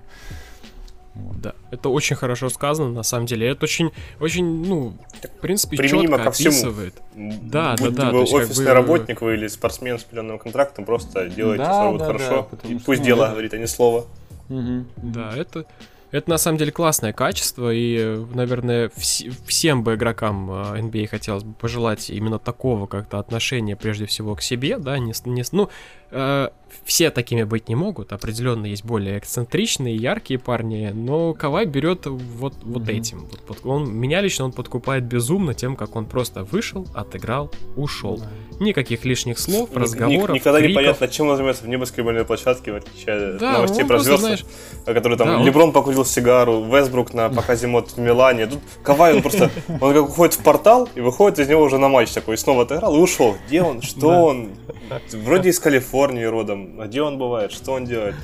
[1.13, 1.41] Вот.
[1.41, 3.49] Да, это очень хорошо сказано, на самом деле.
[3.49, 6.49] Это очень, очень, ну, в принципе, Применимо четко ко всему.
[6.49, 6.95] описывает.
[7.15, 8.11] Да, Будь да, да.
[8.11, 8.73] Вы офисный вы...
[8.73, 12.49] работник вы или спортсмен с определенным контрактом, просто делайте да, свою да, хорошо.
[12.51, 13.31] Да, и пусть ну, дело да.
[13.31, 14.05] говорит, а не слово.
[14.49, 14.85] Угу.
[14.97, 15.65] Да, это,
[16.11, 21.43] это на самом деле классное качество, и, наверное, вс- всем бы игрокам NBA а, хотелось
[21.43, 25.69] бы пожелать именно такого как-то отношения прежде всего к себе, да, не, не, ну,
[26.11, 26.49] э,
[26.85, 28.11] все такими быть не могут.
[28.11, 32.97] Определенно есть более эксцентричные, яркие парни, но Кавай берет вот, вот mm-hmm.
[32.97, 33.19] этим.
[33.25, 38.17] Вот, под, он, меня лично он подкупает безумно тем, как он просто вышел, отыграл, ушел.
[38.17, 38.63] Mm-hmm.
[38.63, 40.35] Никаких лишних слов, Ник- разговоров.
[40.35, 40.69] Никогда криков.
[40.69, 44.45] не понятно, чем он занимается в небоскребальной площадке, в отличие от новостей про звезд, знаешь...
[44.85, 45.73] которые там да, Леброн он...
[45.73, 48.47] покурил сигару, Весбрук на показе мод в Милане.
[48.47, 51.89] Тут Кавай, он просто, он как уходит в портал и выходит из него уже на
[51.89, 53.35] матч такой, и снова отыграл и ушел.
[53.47, 53.81] Где он?
[53.81, 54.51] Что он?
[55.13, 56.79] Вроде из Калифорнии родом.
[56.79, 57.51] А где он бывает?
[57.51, 58.15] Что он делает?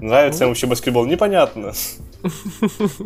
[0.00, 1.06] Нравится ему вообще баскетбол?
[1.06, 1.72] Непонятно.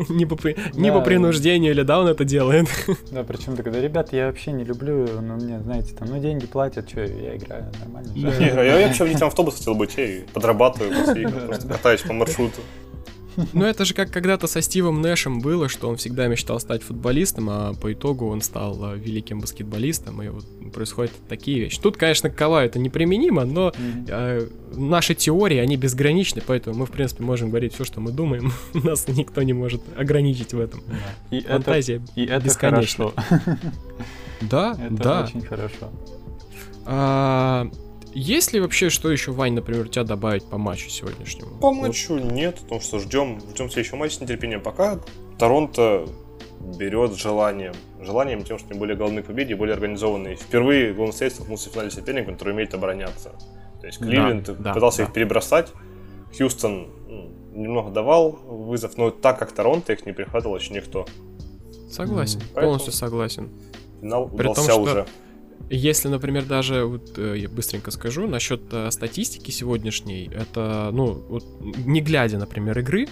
[0.08, 0.36] не, по,
[0.74, 0.98] не да.
[0.98, 2.68] по принуждению или да, он это делает.
[3.10, 6.88] да, причем тогда, ребят, я вообще не люблю, ну, мне, знаете, там, ну, деньги платят,
[6.88, 8.12] что, я играю нормально.
[8.14, 10.92] Не, я вообще водителем автобуса хотел быть, я подрабатываю,
[11.46, 12.60] просто катаюсь по маршруту.
[13.52, 17.48] Ну, это же как когда-то со Стивом Нэшем было, что он всегда мечтал стать футболистом,
[17.50, 21.80] а по итогу он стал а, великим баскетболистом, и вот происходят такие вещи.
[21.80, 24.06] Тут, конечно, к Каваю это неприменимо, но mm-hmm.
[24.08, 28.52] э, наши теории, они безграничны, поэтому мы, в принципе, можем говорить все, что мы думаем.
[28.74, 30.82] Нас никто не может ограничить в этом.
[31.30, 33.12] И Фантазия это, и это бесконечна.
[34.40, 35.24] Да, Это да.
[35.24, 35.92] очень хорошо.
[36.84, 37.70] А,
[38.14, 41.58] есть ли вообще что еще, Вань, например, у тебя добавить по матчу сегодняшнему?
[41.58, 44.60] По матчу нет, потому что ждем, ждем следующего матча с нетерпением.
[44.62, 44.98] Пока
[45.38, 46.06] Торонто
[46.78, 47.74] берет желанием.
[48.00, 50.36] Желанием тем, что они более голодны к победе и более организованные.
[50.36, 53.32] Впервые Golden State столкнулся в финале соперником, который умеет обороняться.
[53.80, 55.04] То есть Кливленд Да, да, пытался да.
[55.04, 55.72] их перебросать.
[56.36, 61.06] Хьюстон ну, немного давал вызов, но так как Торонто их не прихватывал еще никто.
[61.90, 62.48] Согласен, Мгм.
[62.54, 63.50] полностью Поэтому- согласен.
[64.00, 65.06] Финал При том, что уже.
[65.70, 71.44] Если, например, даже, вот, э, я быстренько скажу, насчет э, статистики сегодняшней, это, ну, вот,
[71.60, 73.08] не глядя, например, игры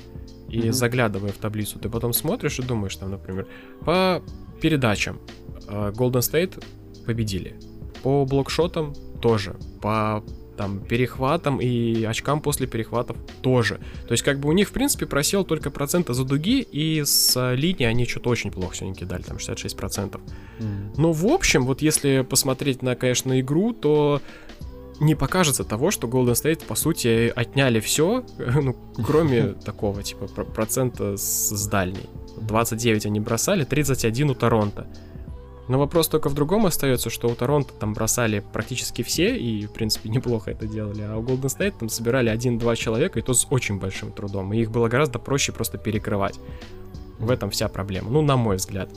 [0.49, 0.73] и Мгм.
[0.73, 3.47] заглядывая в таблицу, ты потом смотришь и думаешь, там, например,
[3.81, 4.23] по
[4.61, 5.21] передачам
[5.69, 6.63] э, Golden State
[7.07, 7.55] победили,
[8.03, 10.23] по блокшотам тоже, по
[10.61, 13.81] там перехватам и очкам после перехватов тоже.
[14.07, 17.35] То есть, как бы у них, в принципе, просел только процента за дуги, и с
[17.35, 20.21] э, линии они что-то очень плохо сегодня кидали, там 66%.
[20.99, 24.21] Но в общем, вот если посмотреть на, конечно, игру, то
[25.01, 28.23] не покажется того, что Golden State, по сути, отняли все,
[28.63, 32.07] ну, кроме такого, типа, про- процента с, с дальней.
[32.43, 34.87] 29 они бросали, 31 у Торонто.
[35.69, 39.73] Но вопрос только в другом остается, что у Торонто там бросали практически все, и, в
[39.73, 43.47] принципе, неплохо это делали, а у Golden State там собирали 1-2 человека, и то с
[43.51, 46.39] очень большим трудом, и их было гораздо проще просто перекрывать.
[47.19, 48.89] В этом вся проблема, ну, на мой взгляд.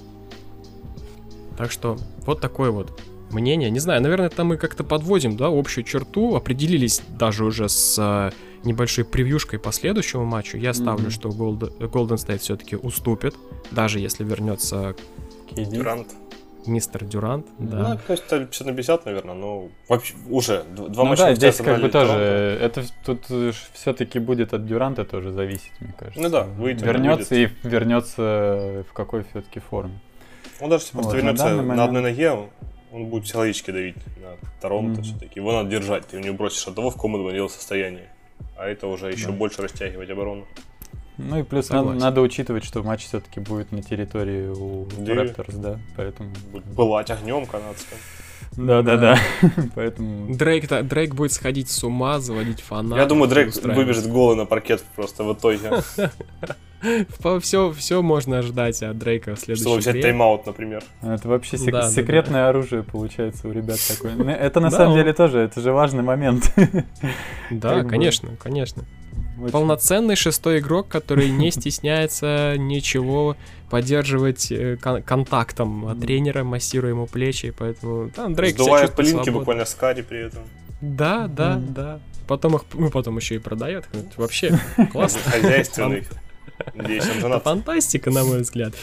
[1.57, 2.99] Так что вот такое вот
[3.31, 3.69] мнение.
[3.69, 8.31] Не знаю, наверное, там мы как-то подводим, да, общую черту, определились даже уже с э,
[8.63, 10.57] небольшой превьюшкой по следующему матчу.
[10.57, 11.11] Я ставлю, Мгм.
[11.11, 13.35] что Голд- Golden State все-таки уступит,
[13.71, 14.95] даже если вернется.
[15.51, 16.07] Дюрант.
[16.67, 17.47] Мистер Дюрант.
[17.59, 17.97] Ну, Да.
[18.09, 21.81] есть это 50 на 50, наверное, но вообще уже два Ну матча да, здесь как
[21.81, 22.13] бы тоже,
[22.61, 23.25] это тут
[23.73, 26.19] все-таки будет от Дюранта тоже зависеть, мне кажется.
[26.21, 29.99] Ну да, выйдет, Вернется и вернется в какой все-таки форме.
[30.59, 32.49] Он даже если Вот, просто на вернется на, момент- одной ноге, он,
[32.91, 35.03] он будет психологически давить на Торонто Мгм.
[35.03, 35.39] все-таки.
[35.39, 38.07] Его надо держать, ты у него бросишь одного в комнату в состоянии.
[38.57, 39.31] А это уже еще Да.
[39.33, 40.45] больше растягивать оборону.
[41.17, 45.13] Ну и плюс надо, надо учитывать, что матч все-таки будет на территории у Да.
[45.13, 46.29] Raptors, да, поэтому...
[46.51, 47.97] Будет пылать огнем канадским.
[48.57, 49.17] Да-да-да,
[49.75, 50.33] поэтому...
[50.35, 52.97] Дрейк, Дрейк будет сходить с ума, заводить фанатов.
[52.97, 55.59] Я думаю, Дрейк выбежит голый на паркет просто в итоге,
[57.39, 60.83] Все, все можно ожидать от Дрейка в следующей чтобы взять тайм-аут, например.
[61.01, 64.13] Это вообще сек- Да, да, секретное оружие получается у ребят такое.
[64.35, 66.53] Это на Да, самом он- деле тоже, это же важный момент.
[67.49, 68.83] Да, конечно, конечно.
[69.39, 73.35] Очень- Полноценный шестой игрок, который не стесняется ничего
[73.69, 79.39] поддерживать э, кон- контактом от тренера, массируя ему плечи, поэтому там Дрейк чувствует пылинки свободно.
[79.39, 80.43] буквально с кари при этом.
[80.81, 81.73] Да, да, Мгм.
[81.73, 81.99] да.
[82.27, 83.85] Потом их, ну, потом еще и продает.
[84.17, 84.59] Вообще
[84.91, 85.19] классно.
[85.31, 86.03] Хозяйственный.
[87.43, 88.73] Фантастика, на мой взгляд.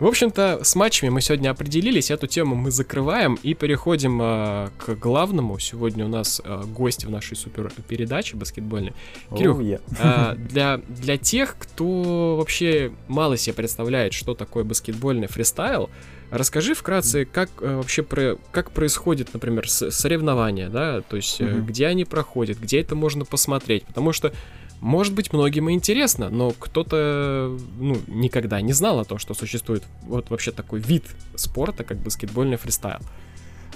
[0.00, 4.94] В общем-то, с матчами мы сегодня определились, эту тему мы закрываем и переходим а, к
[4.94, 5.58] главному.
[5.58, 8.92] Сегодня у нас а, гость в нашей супер передаче баскетбольной.
[9.36, 9.80] Кирюх, Оу, е.
[9.98, 15.90] А, для, для тех, кто вообще мало себе представляет, что такое баскетбольный фристайл,
[16.30, 21.66] расскажи вкратце, как э, вообще про, как происходит, например, соревнования, да, то есть э, Мгм.
[21.66, 24.32] где они проходят, где это можно посмотреть, потому что
[24.80, 29.84] может быть, многим и интересно, но кто-то, ну, никогда не знал о том, что существует
[30.02, 33.00] вот вообще такой вид спорта, как баскетбольный фристайл.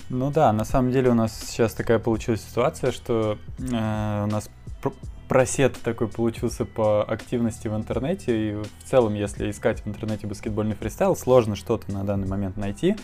[0.09, 4.51] Ну да, на самом деле у нас сейчас такая получилась ситуация, что э, у нас
[4.83, 4.93] пр-
[5.29, 10.75] просед такой получился по активности в интернете, и в целом, если искать в интернете баскетбольный
[10.75, 12.97] фристайл, сложно что-то на данный момент найти.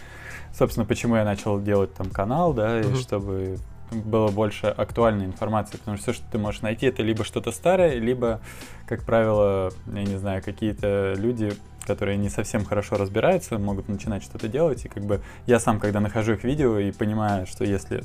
[0.54, 2.96] Собственно, почему я начал делать там канал, да, и Мгм.
[2.96, 3.56] чтобы
[3.90, 7.98] было больше актуальной информации, потому что все, что ты можешь найти, это либо что-то старое,
[7.98, 8.40] либо,
[8.86, 11.52] как правило, я не знаю, какие-то люди,
[11.86, 16.00] которые не совсем хорошо разбираются, могут начинать что-то делать, и как бы я сам, когда
[16.00, 18.02] нахожу их видео и понимаю, что если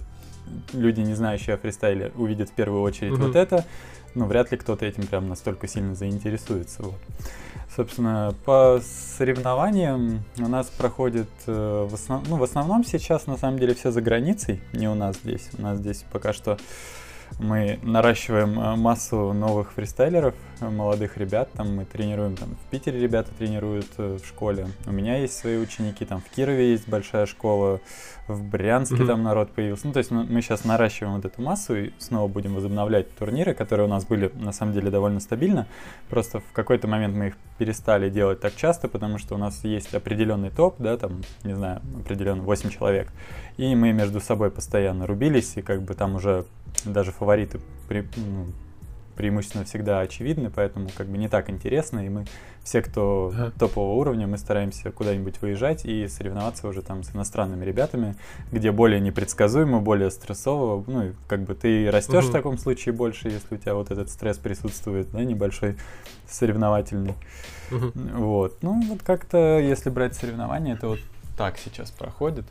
[0.74, 3.28] люди, не знающие о фристайле, увидят в первую очередь Мгм.
[3.28, 3.66] вот это,
[4.16, 6.84] ну, вряд ли кто-то этим прям настолько сильно заинтересуется.
[6.84, 7.00] Вот.
[7.76, 8.82] Собственно, по
[9.18, 13.92] соревнованиям у нас проходит, э, в, основ- ну, в основном сейчас, на самом деле, все
[13.92, 15.50] за границей, не у нас здесь.
[15.58, 16.58] У нас здесь пока что
[17.40, 21.50] мы наращиваем э, массу новых фристайлеров, э, молодых ребят.
[21.54, 24.68] Там мы тренируем, там в Питере ребята тренируют э, в школе.
[24.86, 27.82] У меня есть свои ученики, там в Кирове есть большая школа,
[28.28, 29.08] в Брянске Мгм.
[29.08, 29.88] там народ появился.
[29.88, 33.54] Ну, то есть мы, мы сейчас наращиваем вот эту массу и снова будем возобновлять турниры,
[33.54, 35.68] которые у нас были на самом деле довольно стабильно.
[36.10, 39.94] Просто в какой-то момент мы их перестали делать так часто, потому что у нас есть
[39.94, 43.10] определенный топ, да, там, не знаю, определенно 8 человек.
[43.58, 46.46] И мы между собой постоянно рубились, и как бы там уже
[46.86, 47.60] даже фавориты
[47.90, 48.46] при- ну,
[49.16, 52.26] преимущественно всегда очевидны, поэтому как бы не так интересно, и мы
[52.64, 53.52] все, кто ага.
[53.60, 58.16] топового уровня, мы стараемся куда-нибудь выезжать и соревноваться уже там с иностранными ребятами,
[58.52, 62.30] где более непредсказуемо, более стрессово, ну, и как бы ты растешь угу.
[62.30, 65.76] в таком случае больше, если у тебя вот этот стресс присутствует, да, небольшой
[66.28, 67.16] соревновательный.
[67.72, 67.92] Угу.
[68.16, 71.00] Вот, ну, вот как-то, если брать соревнования, это вот
[71.38, 72.46] так сейчас проходит.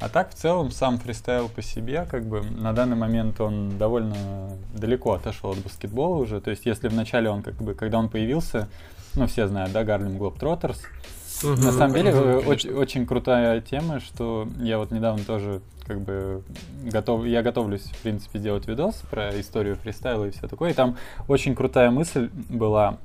[0.00, 4.16] А так, в целом, сам фристайл по себе, как бы, на данный момент он довольно
[4.74, 6.40] далеко отошел от баскетбола уже.
[6.40, 8.68] То есть, если вначале он, как бы, когда он появился,
[9.14, 10.82] ну, все знают, да, Гарлем Глобтроттерс,
[11.42, 16.00] Угу, На самом деле угу, очень, очень крутая тема, что я вот недавно тоже как
[16.00, 16.42] бы
[16.84, 20.70] готов, я готовлюсь, в принципе, сделать видос про историю фристайла и все такое.
[20.70, 20.96] И там
[21.28, 22.98] очень крутая мысль была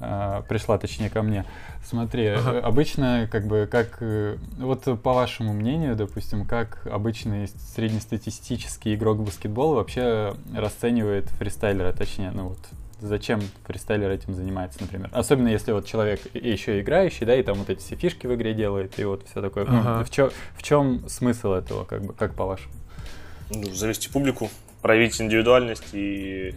[0.00, 1.44] а, пришла, точнее, ко мне.
[1.84, 2.60] Смотри, ага.
[2.60, 9.76] обычно, как бы, как, э, вот по вашему мнению, допустим, как обычный среднестатистический игрок баскетбола
[9.76, 12.58] вообще расценивает фристайлера, точнее, ну вот,
[13.00, 15.10] зачем фристайлер этим занимается, например.
[15.12, 18.54] Особенно если вот человек еще играющий, да, и там вот эти все фишки в игре
[18.54, 19.64] делает, и вот все такое.
[19.64, 19.98] Ну, ага.
[19.98, 22.72] Ну, в, чем, в чем смысл этого, как бы, как по-вашему?
[23.50, 24.50] Ну, завести публику,
[24.82, 26.54] проявить индивидуальность и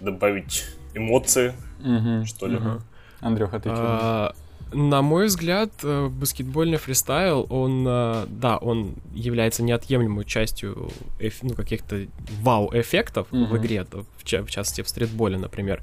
[0.00, 2.56] добавить эмоции, угу, что ли.
[2.56, 2.80] Угу.
[3.20, 4.34] Андрюха, ты а,
[4.72, 10.90] На мой взгляд, э, баскетбольный фристайл, он, э, да, он является неотъемлемой частью
[11.42, 12.06] ну, каких-то
[12.40, 13.44] вау-эффектов угу.
[13.46, 13.86] в игре,
[14.18, 15.82] в, частности в стритболе, например.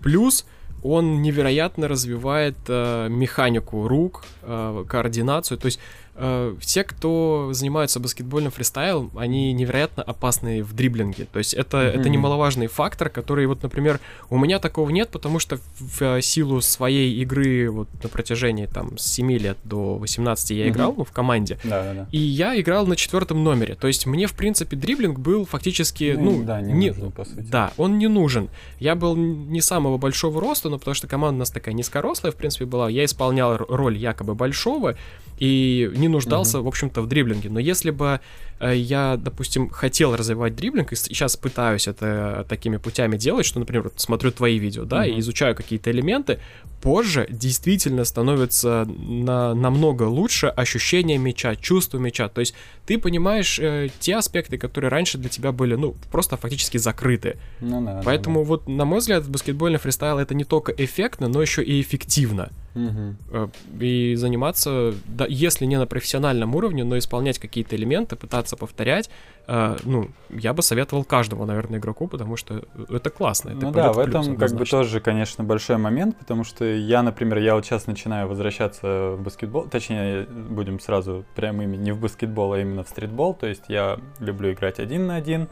[0.00, 0.46] Плюс
[0.82, 5.58] он невероятно развивает э, механику рук, э, координацию.
[5.58, 5.80] То есть
[6.18, 11.26] э, все, кто занимаются баскетбольным фристайлом, они невероятно опасны в дриблинге.
[11.32, 12.00] То есть это, mm-hmm.
[12.00, 16.60] это немаловажный фактор, который, вот, например, у меня такого нет, потому что в э, силу
[16.60, 20.70] своей игры вот на протяжении там с 7 лет до 18 я mm-hmm.
[20.70, 21.58] играл, ну, в команде.
[21.64, 22.08] Да, да, да.
[22.12, 23.74] И я играл на четвертом номере.
[23.74, 27.24] То есть мне, в принципе, дриблинг был фактически, ну, ну да, не, не нужен, по
[27.24, 27.40] сути.
[27.40, 28.48] Да, он не нужен.
[28.80, 32.36] Я был не самого большого роста, но потому что команда у нас такая низкорослая, в
[32.36, 32.90] принципе, была.
[32.90, 34.96] Я исполнял роль якобы большого,
[35.38, 36.62] и не нуждался, uh-huh.
[36.62, 37.50] в общем-то, в дриблинге.
[37.50, 38.20] Но если бы
[38.60, 43.82] э, я, допустим, хотел развивать дриблинг, и сейчас пытаюсь это такими путями делать, что, например,
[43.84, 45.16] вот смотрю твои видео, да, uh-huh.
[45.16, 46.40] и изучаю какие-то элементы,
[46.80, 52.28] позже действительно становится на, намного лучше ощущение мяча, чувство мяча.
[52.28, 52.54] То есть
[52.86, 57.36] ты понимаешь э, те аспекты, которые раньше для тебя были, ну, просто фактически закрыты.
[57.60, 58.48] Ну, да, Поэтому да, да.
[58.48, 62.50] вот, на мой взгляд, баскетбольный фристайл это не только эффектно, но еще и эффективно.
[62.74, 63.50] Угу.
[63.80, 69.10] И заниматься, да, если не на профессиональном уровне, но исполнять какие-то элементы, пытаться повторять,
[69.48, 73.50] ну, я бы советовал каждому, наверное, игроку, потому что это классно.
[73.50, 77.02] Это ну да, в этом плюс, как бы тоже, конечно, большой момент, потому что я,
[77.02, 82.52] например, я вот сейчас начинаю возвращаться в баскетбол, точнее, будем сразу прямыми, не в баскетбол,
[82.52, 85.48] а именно в стритбол, то есть я люблю играть один на один,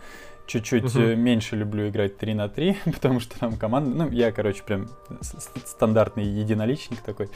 [0.46, 1.00] чуть-чуть угу.
[1.16, 4.88] меньше люблю играть 3 на 3, потому что там команда, ну, я, короче, прям
[5.20, 7.28] стандартный единоличник такой.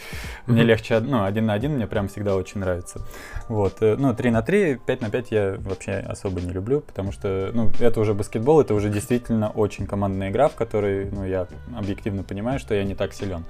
[0.46, 3.00] Мне легче, ну, один на один мне прям всегда очень нравится.
[3.48, 7.12] Вот, э, ну, 3 на 3, 5 на 5 я вообще особо не люблю, потому
[7.12, 11.46] что, ну, это уже баскетбол, это уже действительно очень командная игра, в которой, ну, я
[11.76, 13.44] объективно понимаю, что я не так силен.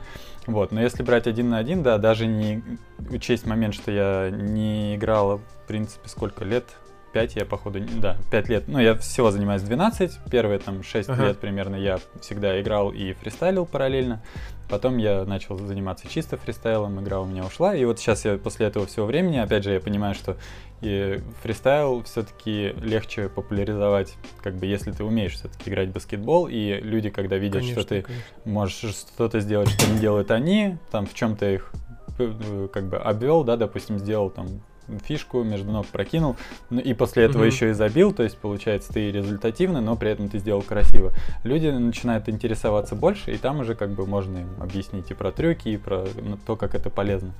[0.46, 2.62] Вот, но если брать один на один, да, даже не
[3.10, 6.64] учесть момент, что я не играл, в принципе, сколько лет,
[7.12, 11.26] 5 я, походу, да, 5 лет, ну, я всего занимаюсь 12, первые там 6 ага.
[11.26, 14.22] лет примерно я всегда играл и фристайлил параллельно,
[14.68, 18.66] потом я начал заниматься чисто фристайлом, игра у меня ушла, и вот сейчас я после
[18.66, 20.36] этого всего времени, опять же, я понимаю, что
[20.80, 26.80] и фристайл все-таки легче популяризовать, как бы, если ты умеешь все-таки играть в баскетбол, и
[26.80, 28.24] люди, когда видят, конечно, что ты конечно.
[28.44, 31.70] можешь что-то сделать, что не делают они, там в чем-то их
[32.18, 34.62] э, как бы обвел, да, допустим, сделал там
[34.98, 36.36] фишку между ног прокинул,
[36.70, 37.46] ну, и после этого угу.
[37.46, 41.12] еще и забил, то есть получается ты результативно, но при этом ты сделал красиво.
[41.44, 45.68] Люди начинают интересоваться больше, и там уже как бы можно им объяснить и про трюки,
[45.68, 47.32] и про ну, то, как это полезно.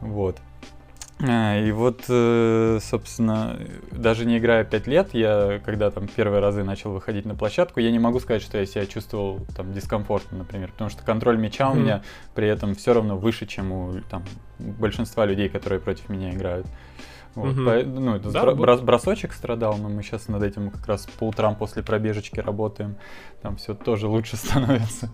[0.00, 0.36] Вот.
[1.20, 3.58] А, и вот, э, собственно,
[3.92, 7.92] даже не играя 5 лет, я, когда там первые разы начал выходить на площадку, я
[7.92, 11.74] не могу сказать, что я себя чувствовал там дискомфортно, например, потому что контроль мяча у
[11.74, 12.02] меня
[12.34, 14.24] при этом все равно выше, чем у там,
[14.58, 16.66] большинства людей, которые против меня играют.
[17.34, 17.64] Вот, угу.
[17.64, 21.24] по, ну, это да, брос, бросочек страдал, но мы сейчас над этим как раз по
[21.24, 22.96] утрам после пробежечки работаем.
[23.42, 25.10] Там все тоже лучше становится.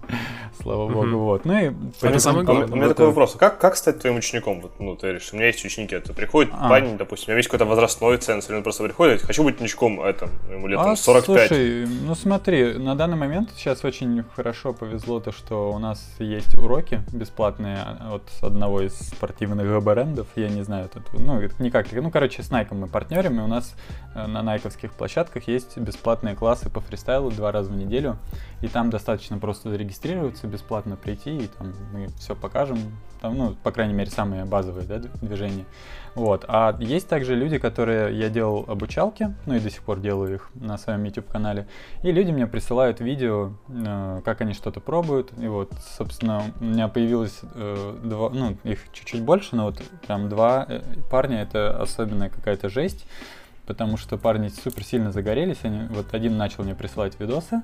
[0.61, 0.93] Слава угу.
[0.93, 1.19] богу.
[1.19, 1.45] Вот.
[1.45, 1.73] Ну и
[2.03, 2.69] это самое главное.
[2.69, 3.35] У меня такой вопрос.
[3.35, 4.61] Как, как стать твоим учеником?
[4.61, 6.69] Вот, ну, ты говоришь, у меня есть ученики, это приходит а.
[6.69, 10.01] парень, допустим, у меня есть какой-то возрастной ценз, или он просто приходит, хочу быть учеником
[10.01, 11.49] этом, ему лет а, 45.
[11.49, 16.57] Слушай, ну смотри, на данный момент сейчас очень хорошо повезло то, что у нас есть
[16.57, 17.79] уроки бесплатные
[18.13, 20.27] от одного из спортивных брендов.
[20.37, 23.47] Я не знаю, это, ну, никак, ну, Ну, короче, с Nike мы партнерим, и у
[23.47, 23.77] нас
[24.17, 28.19] э, на найковских площадках есть бесплатные классы по фристайлу два раза в неделю.
[28.63, 32.81] И там достаточно просто зарегистрироваться, бесплатно прийти, и там мы все покажем.
[33.21, 35.67] Там, ну, по крайней мере, самые базовые да, движения.
[36.15, 36.45] Вот.
[36.49, 40.51] А есть также люди, которые я делал обучалки, ну и до сих пор делаю их
[40.55, 41.67] на своем YouTube-канале.
[42.03, 45.33] И люди мне присылают видео, э, как они что-то пробуют.
[45.39, 50.29] И вот, собственно, у меня появилось э, два, ну, их чуть-чуть больше, но вот прям
[50.29, 53.07] два э, парня, это особенная какая-то жесть.
[53.67, 55.59] Потому что парни супер сильно загорелись.
[55.63, 57.63] Они, вот один начал мне присылать видосы,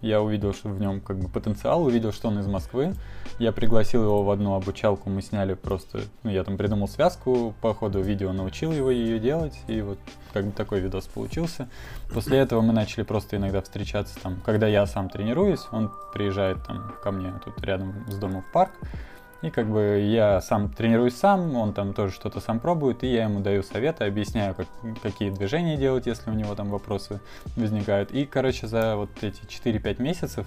[0.00, 2.94] я увидел, что в нем как бы потенциал, увидел, что он из Москвы.
[3.38, 7.74] Я пригласил его в одну обучалку, мы сняли просто, ну, я там придумал связку, по
[7.74, 9.98] ходу видео научил его ее делать, и вот
[10.32, 11.68] как бы такой видос получился.
[12.12, 16.94] После этого мы начали просто иногда встречаться там, когда я сам тренируюсь, он приезжает там
[17.02, 18.72] ко мне тут рядом с домом в парк,
[19.42, 23.24] и как бы я сам тренируюсь сам, он там тоже что-то сам пробует, и я
[23.24, 24.66] ему даю советы, объясняю, как,
[25.02, 27.20] какие движения делать, если у него там вопросы
[27.56, 28.10] возникают.
[28.12, 30.46] И, короче, за вот эти 4-5 месяцев,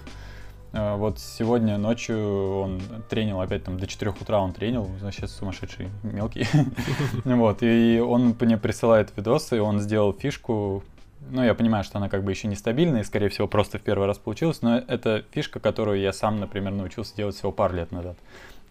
[0.72, 5.88] э, вот сегодня ночью он тренил, опять там до 4 утра он тренил, значит, сумасшедший,
[6.02, 6.46] мелкий.
[7.24, 10.82] Вот, и он мне присылает видосы, он сделал фишку,
[11.28, 14.06] ну, я понимаю, что она как бы еще нестабильная, и, скорее всего, просто в первый
[14.06, 18.16] раз получилось, но это фишка, которую я сам, например, научился делать всего пару лет назад.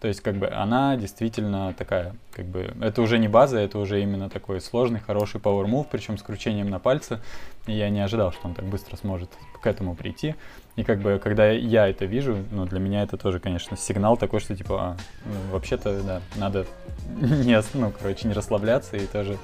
[0.00, 4.00] То есть, как бы, она действительно такая, как бы, это уже не база, это уже
[4.00, 7.20] именно такой сложный, хороший power move, причем с кручением на пальце.
[7.66, 9.30] Я не ожидал, что он так быстро сможет
[9.60, 10.36] к этому прийти.
[10.76, 14.40] И как бы, когда я это вижу, ну, для меня это тоже, конечно, сигнал такой,
[14.40, 14.96] что, типа, а,
[15.26, 16.66] ну, вообще-то, да, надо
[17.20, 19.36] не, ну, короче, не расслабляться и тоже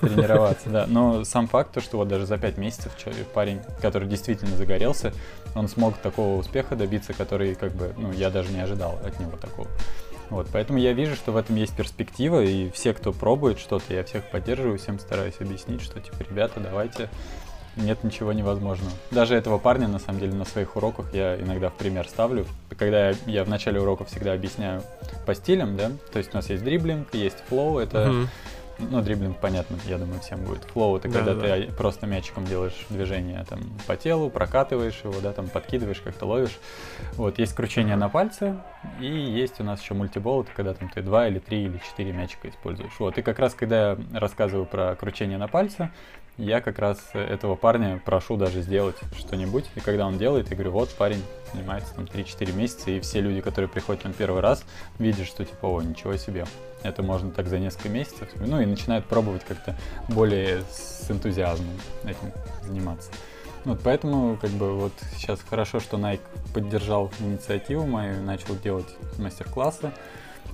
[0.00, 0.86] тренироваться, да.
[0.86, 2.92] Но сам факт, то, что вот даже за пять месяцев
[3.32, 5.12] парень, который действительно загорелся,
[5.56, 9.36] он смог такого успеха добиться, который, как бы, ну, я даже не ожидал от него
[9.36, 9.68] такого.
[10.30, 14.04] Вот, поэтому я вижу, что в этом есть перспектива, и все, кто пробует что-то, я
[14.04, 17.08] всех поддерживаю, всем стараюсь объяснить, что, типа, ребята, давайте,
[17.76, 18.92] нет ничего невозможного.
[19.10, 22.46] Даже этого парня, на самом деле, на своих уроках я иногда в пример ставлю.
[22.76, 24.82] Когда я, я в начале урока всегда объясняю
[25.26, 28.28] по стилям, да, то есть у нас есть дриблинг, есть флоу, это uh-huh.
[28.78, 30.64] Ну, дриблинг, понятно, я думаю, всем будет.
[30.64, 31.56] Флоу— это да, когда да.
[31.56, 36.58] ты просто мячиком делаешь движение там по телу, прокатываешь его, да, там подкидываешь, как-то ловишь.
[37.12, 38.56] Вот, есть кручение на пальце,
[39.00, 42.12] и есть у нас еще мультибол, это когда там ты два или три или четыре
[42.12, 42.92] мячика используешь.
[42.98, 45.90] Вот, и как раз, когда я рассказываю про кручение на пальце,
[46.36, 49.66] я как раз этого парня прошу даже сделать что-нибудь.
[49.76, 51.22] И когда он делает, я говорю, вот парень
[51.52, 54.64] занимается там 3-4 месяца, и все люди, которые приходят на первый раз,
[54.98, 56.44] видят, что типа, о, ничего себе,
[56.84, 58.28] это можно так за несколько месяцев.
[58.36, 59.74] Ну и начинают пробовать как-то
[60.08, 61.74] более с энтузиазмом
[62.04, 62.32] этим
[62.62, 63.10] заниматься.
[63.64, 66.20] Вот поэтому, как бы, вот сейчас хорошо, что Nike
[66.52, 69.90] поддержал инициативу мою, начал делать мастер-классы.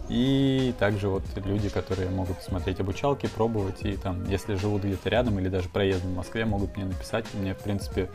[0.08, 5.38] И также вот люди, которые могут смотреть обучалки, пробовать, и там, если живут где-то рядом
[5.38, 7.26] или даже проездом в Москве, могут мне написать.
[7.34, 8.08] Мне, в принципе,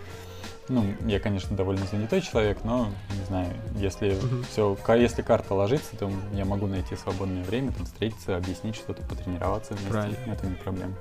[0.70, 4.46] ну, я, конечно, довольно занятой человек, но, не знаю, если uh-huh.
[4.52, 9.74] все, если карта ложится, то я могу найти свободное время, там, встретиться, объяснить что-то, потренироваться
[9.74, 9.92] вместе.
[9.92, 10.32] Правильно.
[10.32, 10.96] Это не проблема.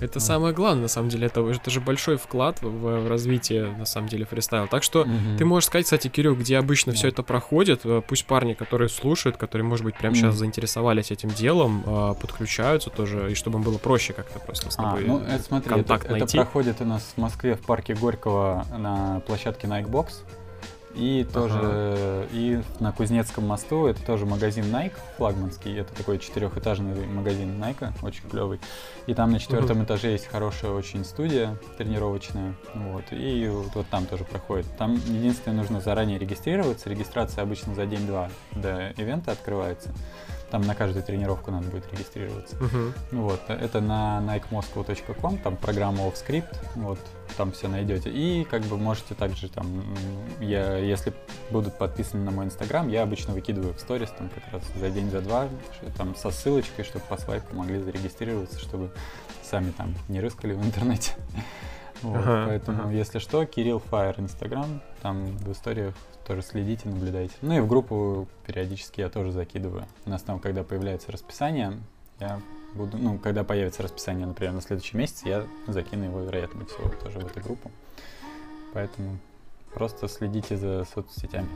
[0.00, 3.86] Это самое главное, на самом деле, это, это же большой вклад в, в развитие, на
[3.86, 4.66] самом деле, фристайла.
[4.66, 6.94] Так что mm ты можешь сказать, кстати, Кирилл, где обычно yeah.
[6.94, 7.80] все это проходит.
[7.84, 12.14] Э, пусть парни, которые слушают, которые, может быть, прямо mm сейчас заинтересовались этим делом, э,
[12.20, 15.42] подключаются тоже, и чтобы им было проще как-то просто с а, тобой а, ну, это,
[15.42, 16.36] смотри, контакт это, найти.
[16.36, 20.24] Это проходит у нас в Москве в парке Горького на площадке Nike Box.
[20.96, 22.26] И тоже ага.
[22.32, 25.76] и на Кузнецком мосту это тоже магазин Nike флагманский.
[25.76, 28.60] Это такой четырехэтажный магазин Nike, очень клевый.
[29.06, 29.86] И там на четвертом угу.
[29.86, 32.54] этаже есть хорошая очень студия тренировочная.
[32.74, 33.04] Вот.
[33.10, 34.66] И вот, вот там тоже проходит.
[34.76, 36.88] Там единственное нужно заранее регистрироваться.
[36.88, 39.90] Регистрация обычно за день-два до ивента открывается.
[40.50, 42.56] Там на каждую тренировку надо будет регистрироваться.
[42.56, 42.92] Uh-huh.
[43.12, 46.98] Вот, это на nikemoscow.com, там программа OffScript, вот,
[47.36, 48.10] там все найдете.
[48.10, 49.66] И как бы можете также там,
[50.40, 51.12] я, если
[51.50, 55.10] будут подписаны на мой инстаграм, я обычно выкидываю в сторис там как раз за день,
[55.10, 55.48] за два,
[55.96, 58.90] там со ссылочкой, чтобы по свайпу могли зарегистрироваться, чтобы
[59.42, 61.12] сами там не рыскали в интернете.
[62.02, 62.90] Вот, ага, поэтому, ага.
[62.90, 65.94] если что, Кирилл Фаер Инстаграм, там в историях
[66.26, 67.34] тоже следите, наблюдайте.
[67.42, 69.86] Ну и в группу периодически я тоже закидываю.
[70.06, 71.78] У нас там, когда появляется расписание,
[72.20, 72.40] я
[72.74, 77.20] буду, ну, когда появится расписание, например, на следующий месяц, я закину его, вероятно, всего тоже
[77.20, 77.70] в эту группу.
[78.72, 79.18] Поэтому
[79.74, 81.48] просто следите за соцсетями.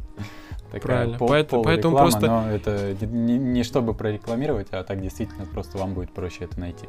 [0.82, 1.18] Правильно.
[1.18, 2.26] Пол, поэтому, пол поэтому реклама, просто...
[2.26, 6.88] Но это не, не чтобы прорекламировать, а так действительно просто вам будет проще это найти.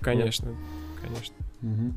[0.00, 0.54] Конечно,
[1.00, 1.36] конечно.
[1.62, 1.92] Угу.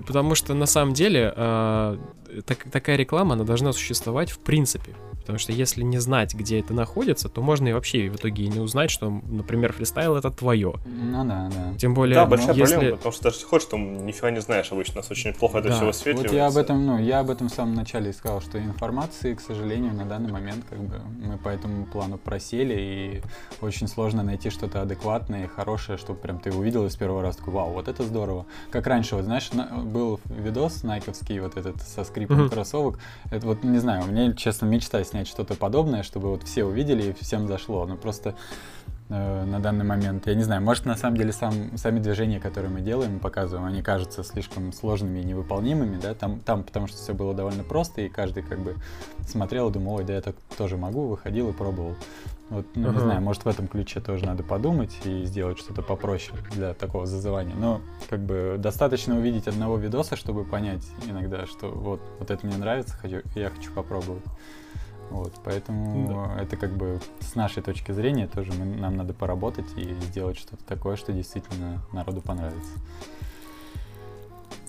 [0.00, 1.96] Потому что на самом деле э,
[2.44, 4.94] так, такая реклама, она должна существовать в принципе.
[5.22, 8.48] Потому что если не знать, где это находится, то можно и вообще в итоге и
[8.48, 10.74] не узнать, что, например, фристайл это твое.
[10.84, 11.74] Ну да, да.
[11.78, 12.74] Тем более, Да, большая если...
[12.74, 15.68] проблема, потому что даже если хочешь, то нифига не знаешь обычно, нас очень плохо это
[15.68, 15.74] Да.
[15.76, 16.36] все Вот высветливается.
[16.36, 19.40] я об этом, ну, я об этом в самом начале и сказал, что информации, к
[19.40, 23.22] сожалению, на данный момент как бы мы по этому плану просели, и
[23.64, 27.38] очень сложно найти что-то адекватное и хорошее, чтобы прям ты увидел и с первого раза
[27.38, 28.44] такой, вау, вот это здорово.
[28.70, 32.50] Как раньше, вот знаешь, на- был видос найковский вот этот со скрипом Мгм.
[32.50, 32.98] кроссовок.
[33.30, 37.10] Это вот, не знаю, у меня, честно, мечта снять что-то подобное, чтобы вот все увидели
[37.10, 37.86] и всем зашло.
[37.86, 38.34] Ну, просто
[39.10, 40.26] э, на данный момент.
[40.26, 43.82] Я не знаю, может, на самом деле сам, сами движения, которые мы делаем, показываем, они
[43.82, 48.08] кажутся слишком сложными и невыполнимыми, да, там, там потому что все было довольно просто, и
[48.08, 48.74] каждый как бы
[49.28, 51.94] смотрел и думал, ой, да я так тоже могу, выходил и пробовал.
[52.48, 53.00] Вот, ну, не Ага.
[53.00, 57.54] знаю, может, в этом ключе тоже надо подумать и сделать что-то попроще для такого зазывания.
[57.54, 62.56] Но, как бы, достаточно увидеть одного видоса, чтобы понять иногда, что вот, вот это мне
[62.56, 64.24] нравится, хочу, я хочу попробовать.
[65.10, 69.92] Вот, поэтому это как бы с нашей точки зрения тоже мы- нам надо поработать и
[69.94, 72.72] сделать что-то такое, что действительно народу понравится.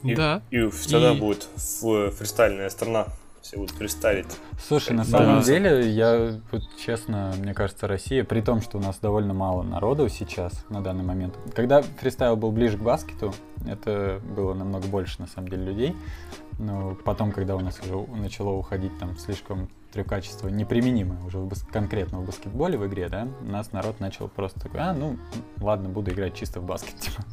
[0.03, 0.41] И, Да.
[0.51, 3.07] И всегда И- будет ф- фристайльная страна.
[3.41, 4.27] Все будут фристайлить.
[4.67, 5.09] Слушай, на Да.
[5.09, 9.63] самом деле, я вот честно, мне кажется, Россия, при том, что у нас довольно мало
[9.63, 11.37] народу сейчас на данный момент.
[11.53, 13.33] Когда фристайл был ближе к баскету,
[13.67, 15.95] это было намного больше на самом деле людей.
[16.57, 21.63] Но потом, когда у нас уже начало уходить там слишком трюкачество неприменимое уже в бас-
[21.71, 25.17] конкретно в баскетболе в игре, да, у нас народ начал просто такой, а, ну,
[25.61, 27.23] ладно, буду играть чисто в баскет, типа.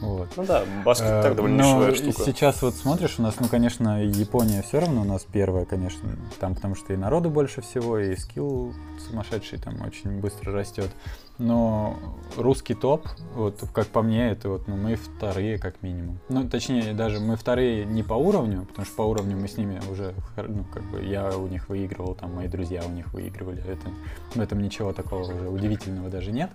[0.00, 0.30] Вот.
[0.36, 2.24] Ну да, баскет Э, так довольно но нишевая штука.
[2.24, 6.08] Сейчас вот смотришь, у нас, ну, конечно, Япония все равно у нас первая, конечно,
[6.40, 8.72] там, потому что и народу больше всего, и скилл
[9.08, 10.90] сумасшедший там очень быстро растет.
[11.38, 11.98] Но
[12.36, 16.18] русский топ, вот как по мне, это вот ну, мы вторые как минимум.
[16.28, 19.80] Ну, точнее, даже мы вторые не по уровню, потому что по уровню мы с ними
[19.90, 23.62] уже, ну, как бы я у них выигрывал, там мои друзья у них выигрывали.
[23.62, 23.88] Это,
[24.34, 26.50] в этом ничего такого уже удивительного даже нет.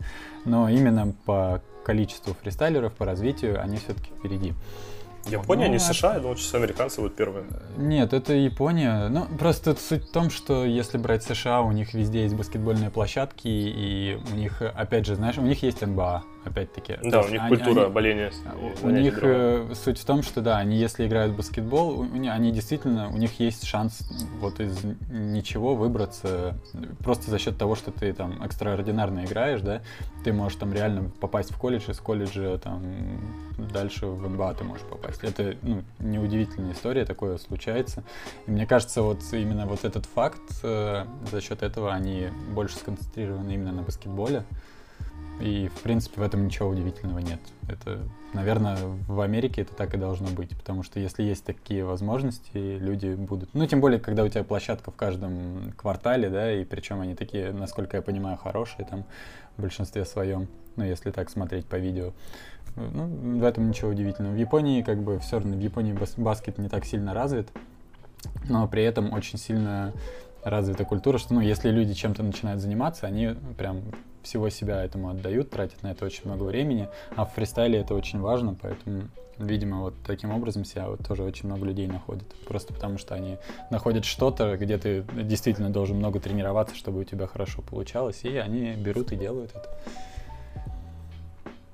[0.45, 4.53] Но именно по количеству фристайлеров, по развитию, они все-таки впереди.
[5.29, 7.45] Япония, Ну, не США, я думал, что американцы будут первые.
[7.77, 9.07] Нет, это Япония.
[9.09, 13.47] Ну, просто суть в том, что если брать США, у них везде есть баскетбольные площадки,
[13.47, 16.97] и у них, опять же, знаешь, у них есть НБА, опять-таки.
[17.03, 18.31] Да, у них они- культура они- боления.
[18.55, 22.03] у занятий них э, суть в том, что да, они если играют в баскетбол, у-
[22.03, 23.99] у они действительно, у них есть шанс
[24.39, 24.77] вот из
[25.09, 26.57] ничего выбраться
[27.03, 29.81] просто за счет того, что ты там экстраординарно играешь, да,
[30.23, 32.81] ты можешь там реально попасть в колледж, из колледжа там
[33.57, 35.23] дальше в НБА ты можешь попасть.
[35.23, 38.03] Это ну, неудивительная история, такое случается.
[38.45, 43.51] И мне кажется, вот именно вот этот факт, э, за счет этого они больше сконцентрированы
[43.53, 44.43] именно на баскетболе.
[45.39, 47.39] И, в принципе, в этом ничего удивительного нет.
[47.69, 47.99] Это,
[48.33, 48.77] наверное,
[49.07, 53.53] в Америке это так и должно быть, потому что если есть такие возможности, люди будут...
[53.53, 57.51] Ну, тем более, когда у тебя площадка в каждом квартале, да, и причем они такие,
[57.51, 59.05] насколько я понимаю, хорошие там
[59.57, 62.13] в большинстве своем, ну, если так смотреть по видео.
[62.75, 64.33] Ну, в этом ничего удивительного.
[64.33, 67.49] В Японии, как бы, все равно, в Японии бас- баскет не так сильно развит,
[68.49, 69.93] но при этом очень сильно
[70.43, 73.81] развита культура, что, ну, если люди чем-то начинают заниматься, они прям
[74.27, 78.19] всего себя этому отдают, тратят на это очень много времени, а в фристайле это очень
[78.19, 79.03] важно, поэтому,
[79.37, 83.37] видимо, вот таким образом себя вот тоже очень много людей находит, просто потому что они
[83.71, 88.73] находят что-то, где ты действительно должен много тренироваться, чтобы у тебя хорошо получалось, и они
[88.73, 89.69] берут и делают это.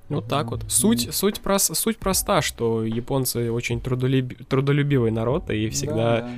[0.08, 0.64] Вот так вот.
[0.68, 6.30] Суть, суть, прос- суть проста, что японцы очень трудолюби- трудолюбивый народ и всегда Да,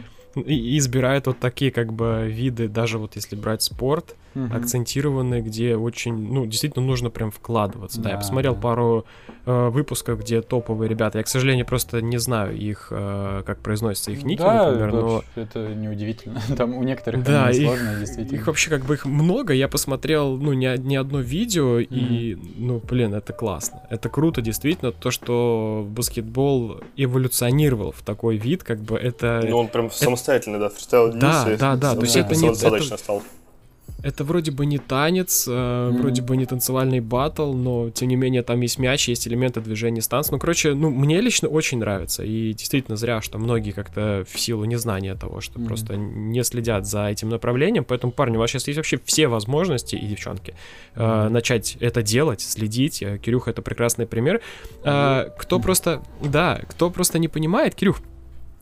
[0.43, 4.43] и- избирают вот такие как бы виды, даже вот если брать спорт, да.
[4.43, 4.55] Мгм.
[4.55, 8.03] акцентированные, где очень, ну, действительно нужно прям вкладываться.
[8.03, 8.61] Да, я Да, посмотрел да.
[8.61, 9.07] пару
[9.49, 11.19] э, выпусков, где топовые ребята.
[11.19, 15.01] Я, к сожалению, просто не знаю их, э, как произносится их ники, да, например, но
[15.09, 16.41] вообще, это неудивительно.
[16.57, 18.37] Там у некоторых Да, они их- сложные, действительно.
[18.39, 19.53] их вообще как бы их много.
[19.55, 23.83] Я посмотрел, ну, не, не одно видео, и, ну, блин, это классно.
[23.89, 29.43] Это круто, действительно, то, что баскетбол эволюционировал в такой вид, как бы это...
[29.49, 29.91] Ну, он прям
[30.27, 33.23] самостоятельный, да, фристайл Да, да, да, то есть это не- это- стал.
[34.03, 36.01] Это вроде бы не танец, э, Мгм.
[36.03, 40.01] вроде бы не танцевальный батл, но тем не менее там есть мяч, есть элементы движения
[40.01, 40.35] с танцем.
[40.35, 42.23] Ну, короче, ну, мне лично очень нравится.
[42.23, 45.67] И действительно зря, что многие как-то в силу незнания того, что Мгм.
[45.69, 47.85] просто не следят за этим направлением.
[47.85, 50.55] Поэтому, парни, у вас сейчас есть вообще все возможности, и девчонки,
[50.95, 51.33] э, Мгм.
[51.33, 53.03] начать это делать, следить.
[53.03, 54.41] Э, Кирюха это прекрасный пример.
[54.85, 57.97] Э, кто просто, да, кто просто не понимает, Кирюх,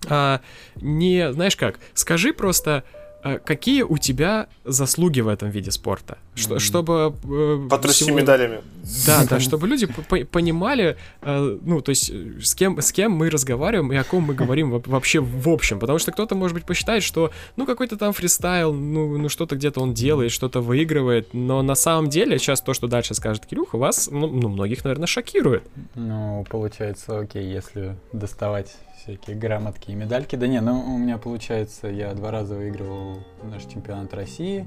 [0.09, 0.41] а,
[0.77, 2.85] не, знаешь как, скажи просто,
[3.23, 6.19] э, какие у тебя заслуги в этом виде спорта?
[6.35, 6.59] Что, mm-hmm.
[6.59, 7.15] Чтобы...
[7.25, 8.19] Э, Потрясти всего...
[8.19, 8.61] медалями.
[9.07, 9.87] Да, да, чтобы люди
[10.25, 14.25] понимали, э, ну, то есть, э, с кем, с кем мы разговариваем и о ком
[14.25, 15.79] мы говорим вообще в общем.
[15.79, 19.81] Потому что кто-то, может быть, посчитает, что, ну, какой-то там фристайл, ну, ну что-то где-то
[19.81, 24.09] он делает, что-то выигрывает, но на самом деле, сейчас то, что дальше скажет Кирюха, вас,
[24.11, 25.63] ну, ну многих, наверное, шокирует.
[25.95, 30.37] Ну, получается, окей, если доставать всякие грамотки и медальки.
[30.37, 34.67] Да не, ну у меня получается, я два раза выигрывал наш чемпионат России.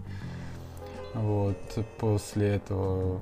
[1.13, 1.57] Вот,
[1.97, 3.19] после этого...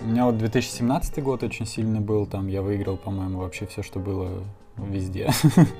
[0.00, 4.00] У меня вот 2017 год очень сильный был, там я выиграл, по-моему, вообще все, что
[4.00, 4.42] было
[4.78, 5.30] везде.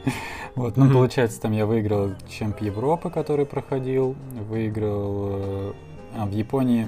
[0.54, 4.14] вот, ну, получается, там я выиграл чемп Европы, который проходил,
[4.48, 5.28] выиграл...
[5.30, 5.72] Э,
[6.16, 6.86] а, в Японии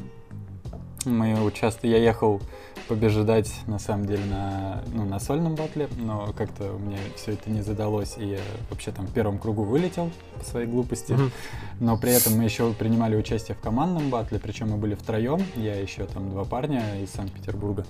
[1.07, 2.41] мы участвовали, я ехал
[2.89, 7.63] побеждать на самом деле на, ну, на сольном батле, но как-то мне все это не
[7.63, 11.13] задалось, и я вообще там в первом кругу вылетел по своей глупости.
[11.13, 11.31] Mm-hmm.
[11.81, 15.75] Но при этом мы еще принимали участие в командном батле, причем мы были втроем, я
[15.75, 17.85] еще там два парня из Санкт-Петербурга.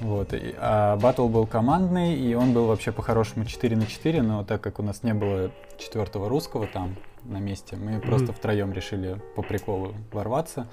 [0.00, 0.34] Вот.
[0.34, 4.60] И, а батл был командный, и он был вообще по-хорошему 4 на 4, но так
[4.60, 6.96] как у нас не было четвертого русского там
[7.28, 8.06] на месте, мы mm-hmm.
[8.06, 10.66] просто втроем решили по приколу ворваться,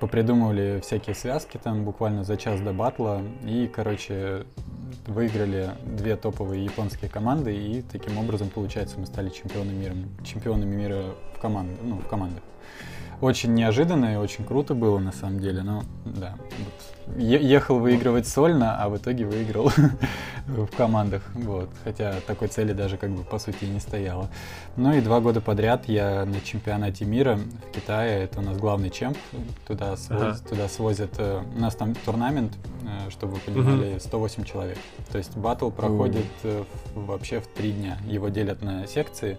[0.00, 4.46] попридумывали всякие связки там буквально за час до батла, и, короче,
[5.06, 9.94] выиграли две топовые японские команды, и таким образом, получается, мы стали чемпионами мира,
[10.24, 11.04] чемпионами мира
[11.34, 12.42] в, команд, ну, в командах
[13.20, 15.62] очень неожиданно и очень круто было на самом деле.
[15.62, 16.89] Но да, вот.
[17.16, 19.70] Ехал выигрывать сольно, а в итоге выиграл
[20.46, 21.22] в командах.
[21.34, 21.70] Вот.
[21.84, 24.28] Хотя такой цели даже как бы по сути и не стояло.
[24.76, 28.90] Ну и два года подряд я на чемпионате мира в Китае, это у нас главный
[28.90, 29.16] чемп,
[29.66, 30.48] туда, своз, ага.
[30.48, 32.52] туда свозят, э, у нас там турнамент,
[32.82, 34.78] э, чтобы вы понимали, 108 человек.
[35.10, 37.98] То есть батл проходит э, вообще в три дня.
[38.06, 39.38] Его делят на секции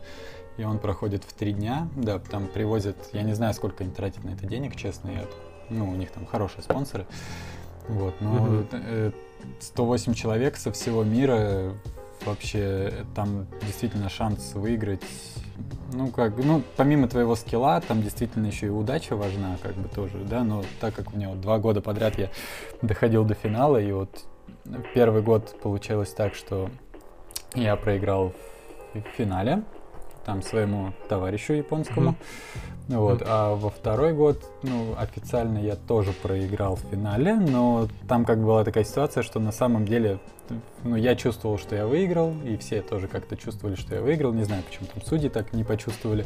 [0.58, 1.88] и он проходит в три дня.
[1.96, 5.26] Да, там привозят, я не знаю, сколько они тратят на это денег, честно, я,
[5.70, 7.06] ну, у них там хорошие спонсоры.
[7.88, 8.64] Вот, но
[9.60, 11.74] 108 человек со всего мира,
[12.26, 15.02] вообще там действительно шанс выиграть
[15.94, 20.18] ну, как, ну, помимо твоего скилла, там действительно еще и удача важна, как бы тоже,
[20.20, 22.30] да, но так как у меня вот два года подряд я
[22.82, 24.24] доходил до финала, и вот
[24.94, 26.70] первый год получилось так, что
[27.56, 28.34] я проиграл
[28.94, 29.64] в финале,
[30.26, 32.12] там своему товарищу японскому.
[32.12, 32.16] Mm-hmm.
[32.98, 33.24] Вот.
[33.26, 38.64] А во второй год, ну, официально я тоже проиграл в финале, но там как была
[38.64, 40.20] такая ситуация, что на самом деле
[40.84, 44.34] ну, я чувствовал, что я выиграл, и все тоже как-то чувствовали, что я выиграл.
[44.34, 46.26] Не знаю, почему там судьи так не почувствовали.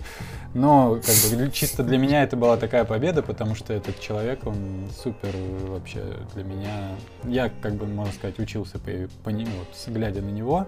[0.54, 4.56] Но как бы чисто для меня это была такая победа, потому что этот человек, он
[5.04, 5.36] супер
[5.68, 6.02] вообще
[6.34, 6.96] для меня.
[7.26, 8.92] Я, как бы, можно сказать, учился по,
[9.24, 10.68] по нему, вот, глядя на него.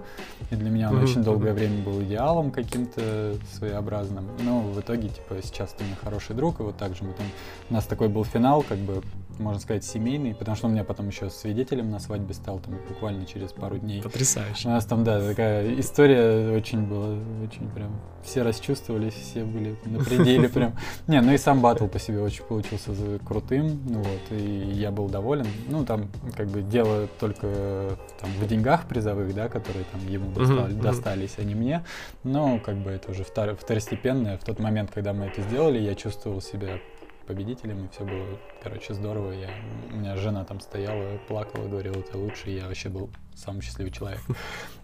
[0.51, 1.03] И для меня он mm-hmm.
[1.03, 4.27] очень долгое время был идеалом каким-то своеобразным.
[4.43, 7.25] Но в итоге, типа, сейчас ты мне хороший друг, и вот так же мы там...
[7.69, 9.01] У нас такой был финал, как бы
[9.39, 12.75] можно сказать, семейный, потому что он у меня потом еще свидетелем на свадьбе стал, там,
[12.87, 14.01] буквально через пару дней.
[14.01, 14.67] Потрясающе.
[14.67, 20.03] У нас там, да, такая история очень была, очень прям, все расчувствовались, все были на
[20.03, 20.73] пределе прям.
[21.07, 22.91] Не, ну и сам батл по себе очень получился
[23.25, 25.47] крутым, ну вот, и я был доволен.
[25.69, 30.73] Ну, там, как бы, дело только там в деньгах призовых, да, которые там ему достали,
[30.73, 31.83] достались, а не мне,
[32.23, 34.37] но, как бы, это уже второстепенное.
[34.37, 36.79] В тот момент, когда мы это сделали, я чувствовал себя
[37.27, 38.25] победителем, и все было,
[38.63, 39.31] короче, здорово.
[39.31, 39.49] Я,
[39.91, 43.91] у меня жена там стояла, плакала, говорила, это лучше, и я вообще был самый счастливый
[43.91, 44.21] человек.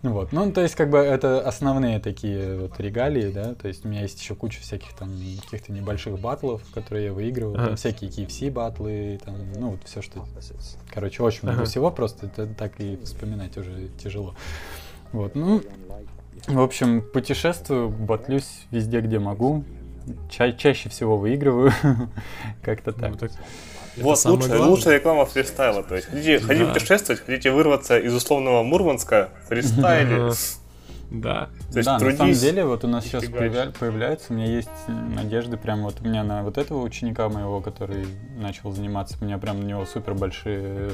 [0.03, 0.33] Вот.
[0.33, 4.01] Ну, то есть, как бы, это основные такие вот регалии, да, то есть у меня
[4.01, 7.67] есть еще куча всяких там каких-то небольших батлов, которые я выигрывал, ага.
[7.67, 10.25] там всякие KFC батлы, там, ну, вот все, что...
[10.89, 11.69] Короче, очень много ага.
[11.69, 14.35] всего, просто это так и вспоминать уже тяжело.
[15.13, 15.61] Вот, ну,
[16.47, 19.63] в общем, путешествую, батлюсь везде, где могу
[20.29, 21.71] ча- чаще всего выигрываю.
[22.61, 23.11] Как-то так.
[23.11, 23.31] Ну, так
[23.97, 25.83] вот лучшая, лучшая реклама фристайла.
[25.83, 26.47] То есть хотите, да.
[26.47, 30.31] хотите путешествовать, хотите вырваться из условного Мурманска, фристайле.
[31.11, 31.49] Да.
[31.71, 34.47] То есть да, трудись, на самом деле, вот у нас сейчас появля- появляется, у меня
[34.47, 39.25] есть надежды, прям вот у меня на вот этого ученика моего, который начал заниматься, у
[39.25, 40.93] меня прям на него супер большие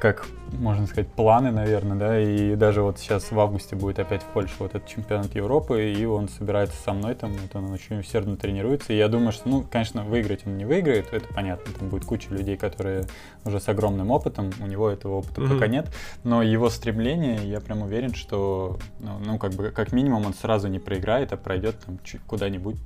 [0.00, 4.26] как можно сказать, планы, наверное, да, и даже вот сейчас в августе будет опять в
[4.26, 8.36] Польше вот этот чемпионат Европы, и он собирается со мной там, вот он очень усердно
[8.36, 12.04] тренируется, и я думаю, что, ну, конечно, выиграть он не выиграет, это понятно, там будет
[12.04, 13.04] куча людей, которые
[13.44, 15.54] уже с огромным опытом, у него этого опыта mm-hmm.
[15.54, 15.88] пока нет,
[16.22, 20.68] но его стремление, я прям уверен, что, ну, ну, как бы, как минимум он сразу
[20.68, 22.76] не проиграет, а пройдет там куда-нибудь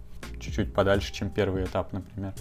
[0.41, 2.33] чуть-чуть подальше, чем первый этап, например.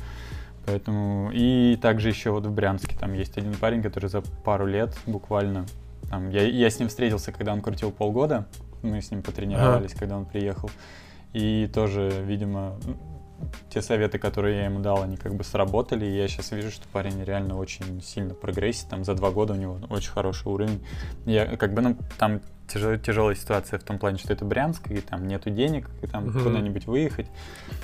[0.68, 4.94] Поэтому и также еще вот в Брянске там есть один парень, который за пару лет
[5.06, 5.66] буквально
[6.10, 8.48] там, я, я с ним встретился, когда он крутил полгода.
[8.82, 10.00] Мы с ним потренировались, ага.
[10.00, 10.70] когда он приехал.
[11.32, 12.78] И тоже, видимо,
[13.70, 16.86] те советы, которые я ему дал, они как бы сработали, и я сейчас вижу, что
[16.92, 20.86] парень реально очень сильно прогрессит, там за два года у него очень хороший уровень.
[21.26, 25.00] Я как бы, ну, там тяжел, тяжелая ситуация в том плане, что это Брянск, и
[25.02, 26.40] там нету денег, и там угу.
[26.40, 27.28] куда-нибудь выехать.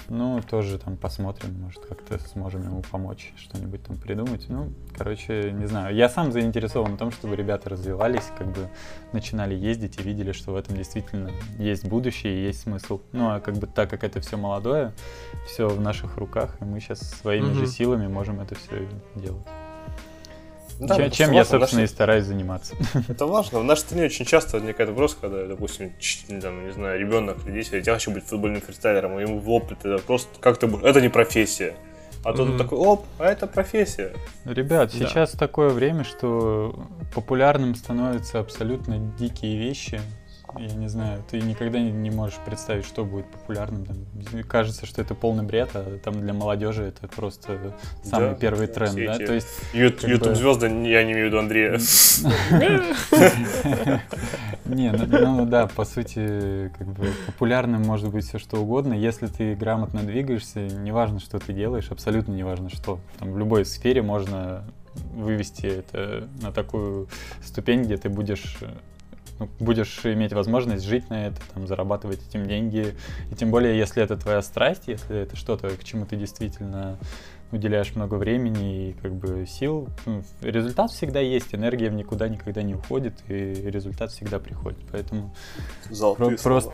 [0.09, 4.45] Ну, тоже там посмотрим, может, как-то сможем ему помочь, что-нибудь там придумать.
[4.49, 5.95] Ну, короче, не знаю.
[5.95, 8.69] Я сам заинтересован в том, чтобы ребята развивались, как бы
[9.11, 13.01] начинали ездить и видели, что в этом действительно есть будущее и есть смысл.
[13.11, 14.91] Ну, а как бы так как это все молодое,
[15.47, 17.55] все в наших руках, и мы сейчас своими угу.
[17.55, 19.47] же силами можем это все делать.
[20.79, 21.83] Да, чем, чем я, собственно, нашей...
[21.83, 22.75] и стараюсь заниматься.
[23.07, 23.59] Это важно.
[23.59, 25.93] В нашей стране очень часто возникает вопрос, когда, допустим,
[26.41, 29.49] там, не знаю, ребенок или дети говорит, я хочу быть футбольным фристайлером, и ему в
[29.49, 31.73] лоб это просто как то это не профессия.
[32.23, 32.35] А mm-hmm.
[32.35, 34.13] тут такой, оп, а это профессия.
[34.45, 34.97] Ребят, да.
[34.97, 39.99] сейчас такое время, что популярным становятся абсолютно дикие вещи
[40.57, 43.85] я не знаю, ты никогда не, не можешь представить, что будет популярным.
[43.85, 43.97] Там,
[44.43, 47.73] кажется, что это полный бред, а там для молодежи это просто
[48.03, 49.17] самый да, первый тренд, да?
[49.17, 51.73] То есть YouTube звезды, я не имею в виду Андрея.
[54.65, 59.27] Не, ну, ну да, по сути, как бы популярным может быть все что угодно, если
[59.27, 62.99] ты грамотно двигаешься, неважно, что ты делаешь, абсолютно неважно что.
[63.19, 64.63] Там в любой сфере можно
[65.13, 67.07] вывести это на такую
[67.43, 68.57] ступень, где ты будешь
[69.39, 72.95] ну, будешь иметь возможность жить на это, там, зарабатывать этим деньги.
[73.31, 76.97] И тем более, если это твоя страсть, если это что-то, к чему ты действительно
[77.53, 82.63] уделяешь много времени и как бы сил, ну, результат всегда есть, энергия в никуда никогда
[82.63, 84.79] не уходит, и результат всегда приходит.
[84.91, 85.33] Поэтому
[86.17, 86.71] про- просто,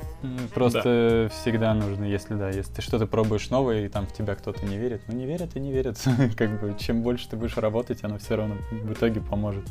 [0.54, 1.36] просто да.
[1.36, 4.78] всегда нужно, если да, если ты что-то пробуешь новое, и там в тебя кто-то не
[4.78, 6.02] верит, ну не верят и не верят.
[6.38, 9.66] как бы чем больше ты будешь работать, оно все равно в итоге поможет.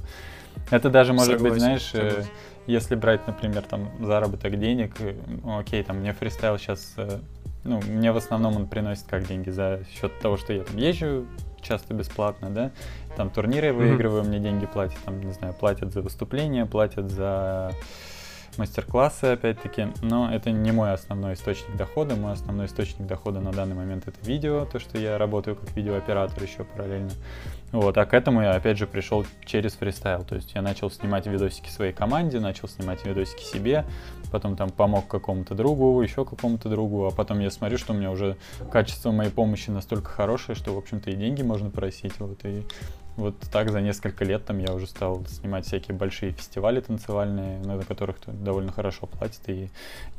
[0.71, 1.55] Это даже может Согласен.
[1.55, 2.25] быть, знаешь, э,
[2.69, 7.19] если брать, например, там заработок денег, э, ну, окей, там мне фристайл сейчас, э,
[7.65, 11.27] ну, мне в основном он приносит как деньги за счет того, что я там езжу
[11.63, 12.71] часто бесплатно, да,
[13.17, 14.29] там турниры выигрываю, mm-hmm.
[14.29, 17.73] мне деньги платят, там, не знаю, платят за выступления, платят за
[18.59, 22.17] мастер-классы, опять-таки, но это не мой основной источник дохода.
[22.17, 26.43] Мой основной источник дохода на данный момент это видео, то, что я работаю как видеооператор
[26.43, 27.11] еще параллельно.
[27.71, 30.25] Вот, а к этому я опять же пришел через фристайл.
[30.25, 33.85] То есть я начал снимать видосики своей команде, начал снимать видосики себе,
[34.33, 38.11] потом там помог какому-то другу, еще какому-то другу, а потом я смотрю, что у меня
[38.11, 38.37] уже
[38.73, 42.19] качество моей помощи настолько хорошее, что, в общем-то, и деньги можно просить.
[42.19, 42.65] Вот, и
[43.19, 47.83] вот так за несколько лет там я уже стал снимать всякие большие фестивали танцевальные, на
[47.83, 49.71] которых довольно хорошо платят, и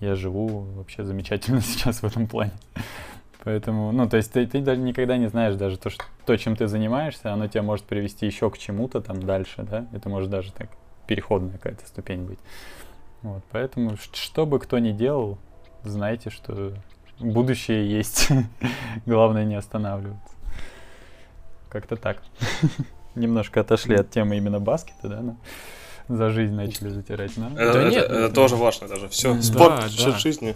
[0.01, 2.51] я живу вообще замечательно сейчас в этом плане.
[3.45, 6.57] Поэтому, ну, то есть ты, ты даже никогда не знаешь даже то, что, то, чем
[6.57, 10.51] ты занимаешься, оно тебя может привести еще к чему-то там дальше, да, это может даже
[10.51, 10.69] так
[11.07, 12.39] переходная какая-то ступень быть.
[13.21, 15.37] Вот, поэтому, что бы кто ни делал,
[15.83, 16.73] знайте, что
[17.17, 18.27] будущее есть.
[19.05, 20.38] Главное не останавливаться.
[21.69, 22.21] Как-то так.
[23.15, 25.37] Немножко отошли от темы именно баскета, да, но
[26.07, 27.51] за жизнь начали затирать, да?
[27.55, 29.09] Это, да нет, это, тоже важно даже.
[29.09, 30.55] Все, спорт, жизни.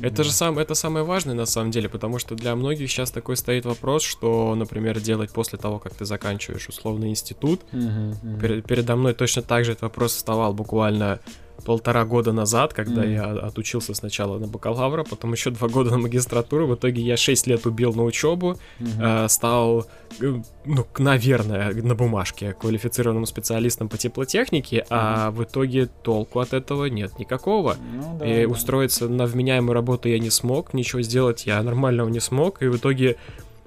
[0.00, 3.36] Это же сам, это самое важное на самом деле, потому что для многих сейчас такой
[3.36, 7.60] стоит вопрос, что, например, делать после того, как ты заканчиваешь условный институт.
[7.72, 8.40] Uh-huh, uh-huh.
[8.40, 11.20] Перед, передо мной точно так же этот вопрос вставал буквально
[11.64, 13.12] полтора года назад, когда mm.
[13.12, 16.66] я отучился сначала на бакалавра, потом еще два года на магистратуру.
[16.66, 19.24] В итоге я шесть лет убил на учебу, mm-hmm.
[19.24, 19.86] э, стал,
[20.20, 24.86] э, ну, наверное, на бумажке квалифицированным специалистом по теплотехнике, mm-hmm.
[24.90, 27.76] а в итоге толку от этого нет никакого.
[27.94, 28.52] Ну, да, и да.
[28.52, 32.76] устроиться на вменяемую работу я не смог, ничего сделать я нормального не смог, и в
[32.76, 33.16] итоге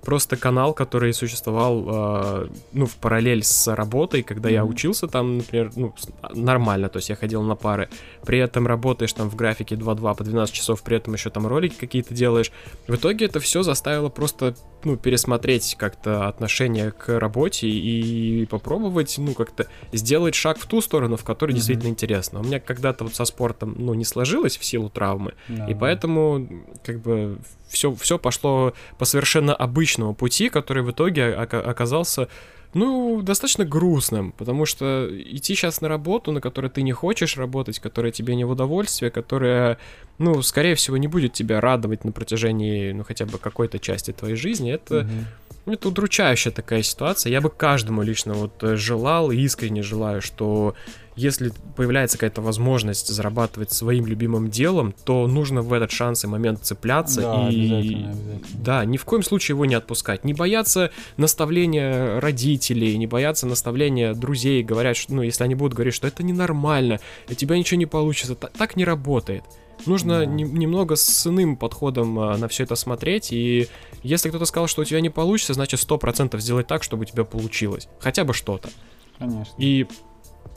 [0.06, 4.54] просто канал, который существовал, э, ну, в параллель с работой, когда mm-hmm.
[4.54, 5.94] я учился там, например, ну,
[6.34, 7.90] нормально, то есть я ходил на пары,
[8.24, 11.76] при этом работаешь там в графике 2-2 по 12 часов, при этом еще там ролики
[11.76, 12.52] какие-то делаешь.
[12.88, 19.34] В итоге это все заставило просто, ну, пересмотреть как-то отношение к работе и попробовать, ну,
[19.34, 21.56] как-то сделать шаг в ту сторону, в которой mm-hmm.
[21.56, 22.40] действительно интересно.
[22.40, 25.70] У меня когда-то вот со спортом, ну, не сложилось в силу травмы, no.
[25.70, 26.48] и поэтому,
[26.84, 27.40] как бы,
[27.76, 32.28] все, все пошло по совершенно обычному пути, который в итоге оказался,
[32.74, 37.80] ну, достаточно грустным, потому что идти сейчас на работу, на которой ты не хочешь работать,
[37.80, 39.78] которая тебе не в удовольствие, которая,
[40.18, 44.36] ну, скорее всего, не будет тебя радовать на протяжении, ну, хотя бы какой-то части твоей
[44.36, 45.02] жизни, это...
[45.02, 45.26] Mm-hmm.
[45.68, 47.32] Это удручающая такая ситуация.
[47.32, 50.76] Я бы каждому лично вот желал и искренне желаю, что
[51.16, 56.60] если появляется какая-то возможность зарабатывать своим любимым делом, то нужно в этот шанс и момент
[56.64, 58.64] цепляться Да, и обязательно, обязательно.
[58.64, 64.14] да, ни в коем случае его не отпускать, не бояться наставления родителей, не бояться наставления
[64.14, 67.00] друзей, говорят, что, ну, если они будут говорить, что это ненормально,
[67.30, 69.44] у тебя ничего не получится, та- так не работает.
[69.86, 70.26] Нужно Да.
[70.26, 73.68] не- немного с иным подходом а, на все это смотреть, и
[74.04, 77.26] если кто-то сказал, что у тебя не получится, значит 100% сделать так, чтобы у тебя
[77.26, 77.88] получилось.
[78.00, 78.70] Хотя бы что-то.
[79.20, 79.54] Конечно.
[79.58, 79.86] И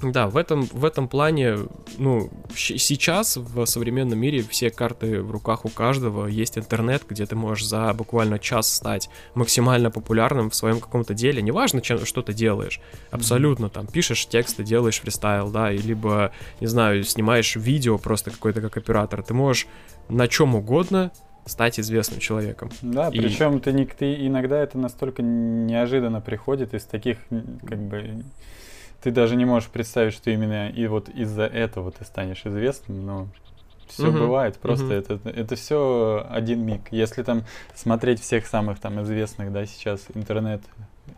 [0.03, 1.57] да, в этом, в этом плане,
[1.99, 7.34] ну, сейчас в современном мире все карты в руках у каждого, есть интернет, где ты
[7.34, 12.32] можешь за буквально час стать максимально популярным в своем каком-то деле, неважно, чем, что ты
[12.32, 12.80] делаешь,
[13.11, 18.61] абсолютно, там, пишешь тексты, делаешь фристайл, да, и либо, не знаю, снимаешь видео просто какой-то
[18.61, 19.66] как оператор, ты можешь
[20.09, 21.11] на чем угодно
[21.44, 22.70] стать известным человеком.
[22.82, 27.18] Да, И- причем ты, ты иногда это настолько неожиданно приходит из таких,
[27.66, 28.22] как бы,
[29.03, 33.28] ты даже не можешь представить, что именно и вот из-за этого ты станешь известным, но
[33.86, 34.92] все Мгм, бывает, просто мгм.
[34.94, 36.82] это, это все один миг.
[36.90, 37.44] Если там
[37.74, 40.62] смотреть всех самых там известных, да, сейчас интернет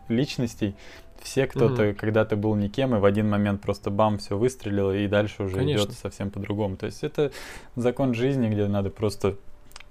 [0.07, 0.75] личностей,
[1.21, 5.43] все кто-то когда-то был никем, и в один момент просто бам, все выстрелило, и дальше
[5.43, 5.91] уже Конечно.
[5.91, 6.77] идет совсем по-другому.
[6.77, 7.31] То есть это
[7.75, 9.37] закон жизни, где надо просто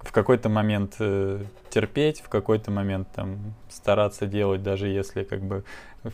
[0.02, 5.64] в какой-то момент э, терпеть, в какой-то момент там стараться делать, даже если как бы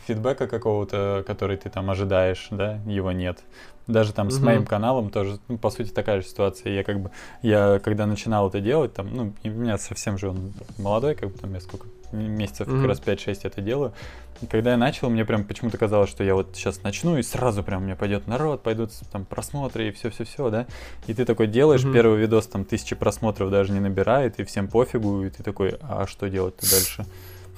[0.07, 3.39] фидбэка какого-то, который ты там ожидаешь, да, его нет.
[3.87, 4.45] Даже там с Мгм.
[4.45, 6.73] моим каналом тоже, ну, по сути, такая же ситуация.
[6.73, 7.11] Я как бы,
[7.41, 11.37] я когда начинал это делать, там, ну, у меня совсем же он молодой, как бы
[11.37, 12.77] там я сколько, месяцев Мгм.
[12.77, 13.93] как раз 5-6 это делаю.
[14.41, 17.63] И когда я начал, мне прям почему-то казалось, что я вот сейчас начну, и сразу
[17.63, 20.67] прям мне пойдет народ, пойдут там просмотры и все-все-все, да.
[21.07, 21.93] И ты такой делаешь, Мгм.
[21.93, 26.05] первый видос там тысячи просмотров даже не набирает, и всем пофигу, и ты такой, а
[26.07, 27.05] что делать-то дальше?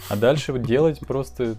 [0.10, 1.56] А дальше вот делать просто,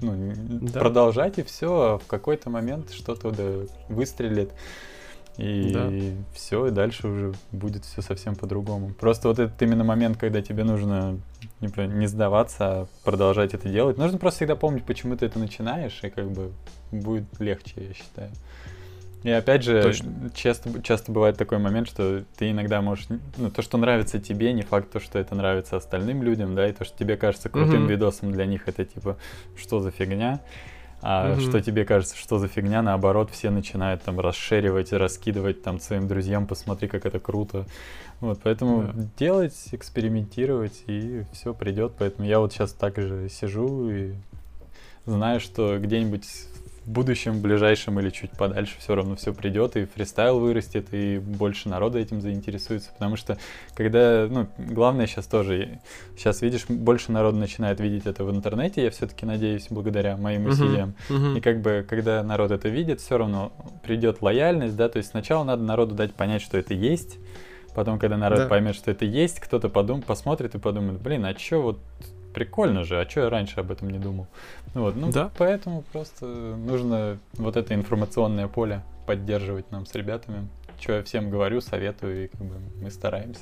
[0.00, 0.14] ну,
[0.60, 0.80] Да.
[0.80, 3.44] продолжать и все, а в какой-то момент что-то да,
[3.88, 4.50] выстрелит.
[5.38, 5.92] И Да.
[6.34, 8.92] все, и дальше уже будет все совсем по-другому.
[8.92, 11.18] Просто вот этот именно момент, когда тебе нужно
[11.60, 13.98] не, не сдаваться, а продолжать это делать.
[13.98, 16.52] Нужно просто всегда помнить, почему ты это начинаешь, и как бы
[16.90, 18.30] будет легче, я считаю.
[19.24, 20.30] И опять же, Точно.
[20.32, 23.08] часто, часто бывает такой момент, что ты иногда можешь...
[23.36, 26.72] Ну, то, что нравится тебе, не факт то, что это нравится остальным людям, да, и
[26.72, 27.90] то, что тебе кажется крутым Мгм.
[27.90, 29.16] видосом для них, это типа,
[29.56, 30.40] что за фигня,
[31.00, 31.40] а Мгм.
[31.40, 36.46] что тебе кажется, что за фигня, наоборот, все начинают там расширивать, раскидывать там своим друзьям,
[36.46, 37.66] посмотри, как это круто.
[38.20, 39.04] Вот, поэтому Да.
[39.16, 41.92] делать, экспериментировать, и все придет.
[41.98, 44.14] Поэтому я вот сейчас так же сижу и
[45.06, 46.26] знаю, что где-нибудь
[46.88, 51.68] в будущем, ближайшем или чуть подальше все равно все придет, и фристайл вырастет, и больше
[51.68, 52.90] народа этим заинтересуется.
[52.94, 53.36] Потому что
[53.74, 55.80] когда, ну, главное сейчас тоже,
[56.16, 60.94] сейчас видишь, больше народу начинает видеть это в интернете, я все-таки надеюсь, благодаря моим усилиям.
[61.10, 61.36] Мгм.
[61.36, 65.44] И как бы, когда народ это видит, все равно придет лояльность, да, то есть сначала
[65.44, 67.18] надо народу дать понять, что это есть,
[67.74, 68.46] потом, когда народ Да.
[68.46, 71.80] поймет, что это есть, кто-то подум, посмотрит и подумает, блин, а чё вот
[72.38, 74.26] прикольно же, а чё я раньше об этом не думал?
[74.74, 75.30] Ну Вот, ну, Да.
[75.36, 80.46] поэтому просто нужно вот это информационное поле поддерживать нам с ребятами,
[80.80, 83.40] что я всем говорю, советую, и как бы мы стараемся.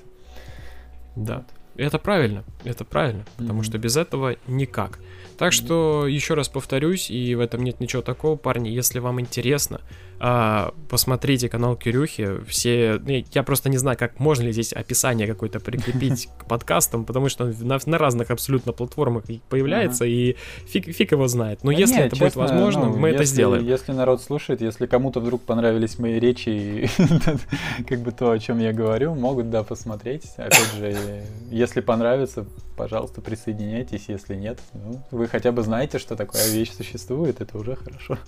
[1.14, 1.44] Да.
[1.76, 3.64] Это правильно, это правильно, потому Мгм.
[3.64, 4.98] что без этого никак.
[5.36, 9.82] Так что еще раз повторюсь, и в этом нет ничего такого, парни, если вам интересно,
[10.18, 15.26] а, посмотрите канал Кирюхи, все, ну, я просто не знаю, как можно ли здесь описание
[15.26, 20.36] какое-то прикрепить к подкастам, потому что он на, на разных абсолютно платформах появляется, и
[20.66, 21.62] фиг, фиг его знает.
[21.64, 23.64] Но Да если не, это будет честно, возможно, ну, мы это если- сделаем.
[23.66, 26.88] Если народ слушает, если кому-то вдруг понравились мои речи, и
[27.88, 30.24] как бы то, о чем я говорю, могут, да, посмотреть.
[30.36, 32.46] Опять же, если понравится,
[32.76, 34.04] пожалуйста, присоединяйтесь.
[34.08, 38.18] Если нет, ну, вы хотя бы знаете, что такая вещь существует, это уже хорошо.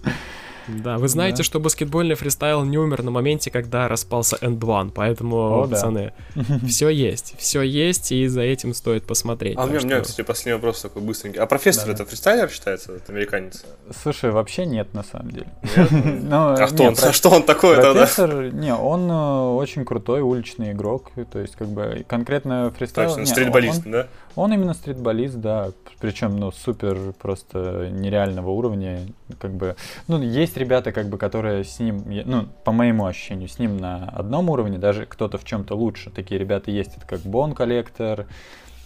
[0.68, 1.42] Да, вы знаете, Да.
[1.44, 5.76] что баскетбольный фристайл не умер на моменте, когда распался End One, поэтому, О, да.
[5.76, 6.12] пацаны,
[6.68, 9.56] все есть, все есть, и за этим стоит посмотреть.
[9.56, 11.40] А у меня, у меня, что- кстати, последний вопрос такой быстренький.
[11.40, 11.92] А профессор Да.
[11.92, 13.64] это фристайлер считается, это американец?
[14.02, 15.46] Слушай, вообще нет, на самом деле.
[16.28, 16.96] Ну, А кто он?
[16.96, 17.92] Что он такой тогда?
[18.00, 23.10] Профессор, не, он э, очень крутой уличный игрок, то есть как бы конкретно фристайл...
[23.10, 24.06] Точно, стритболист, да?
[24.36, 29.00] Он именно стритболист, да, причем, ну, супер просто нереального уровня,
[29.40, 29.74] как бы,
[30.06, 34.08] ну, есть ребята, как бы, которые с ним, ну, по моему ощущению, с ним на
[34.08, 38.26] одном уровне, даже кто-то в чем-то лучше, такие ребята есть, это как Бон Коллектор,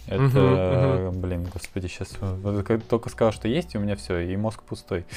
[0.07, 0.21] Это,
[1.11, 2.17] Мгм, блин, господи, сейчас
[2.89, 5.05] только сказал, что есть, и у меня все, и мозг пустой.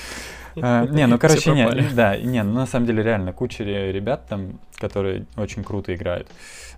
[0.62, 4.26] А, Не, ну короче, не, да, не, ну на самом деле реально куча ре- ребят
[4.26, 6.28] там, которые очень круто играют.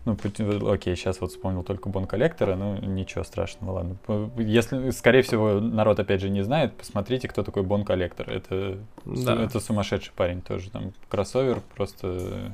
[0.04, 3.96] Ну, путь- окей, сейчас вот вспомнил только Бон Коллектора, ну ничего страшного, ладно.
[4.36, 8.28] Если, скорее всего, народ опять же не знает, посмотрите, кто такой Бон Коллектор.
[8.28, 9.36] Это, Да.
[9.44, 12.50] это сумасшедший парень тоже, там кроссовер просто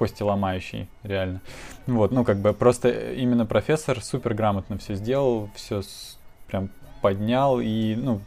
[0.00, 1.42] кости ломающий, реально.
[1.86, 5.82] Вот, ну как бы просто именно профессор супер грамотно все сделал, все
[6.46, 6.70] прям
[7.02, 8.22] поднял и, ну,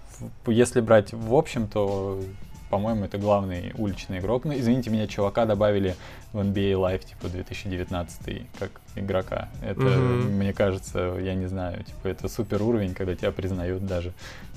[0.46, 2.22] если брать в общем, то
[2.70, 4.46] по-моему, это главный уличный игрок.
[4.46, 5.96] Ну, извините меня, чувака добавили
[6.32, 9.50] в NBA Live, типа, 2019 как игрока.
[9.64, 10.38] Это, Мгм.
[10.38, 14.14] мне кажется, я не знаю, типа, это супер уровень, когда тебя признают даже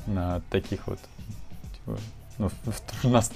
[0.06, 0.98] на таких вот,
[1.74, 1.98] типа,
[2.39, 2.51] ну,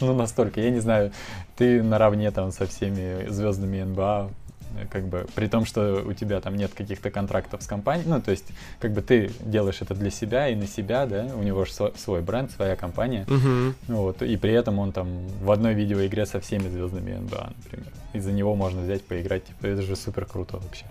[0.01, 1.13] ну, настолько, я не знаю,
[1.57, 4.31] ты наравне там со всеми звездами НБА,
[4.77, 8.21] э, как бы, при том, что у тебя там нет каких-то контрактов с компанией, ну,
[8.21, 8.47] то есть,
[8.79, 11.93] как бы ты делаешь это для себя и на себя, да, у него же свой,
[11.97, 13.75] свой бренд, своя компания, Мгм.
[13.89, 15.09] вот, и при этом он там
[15.43, 17.89] в одной видеоигре со всеми звездами НБА, например.
[18.13, 20.85] Из-за него можно взять, поиграть, типа, это же супер круто вообще.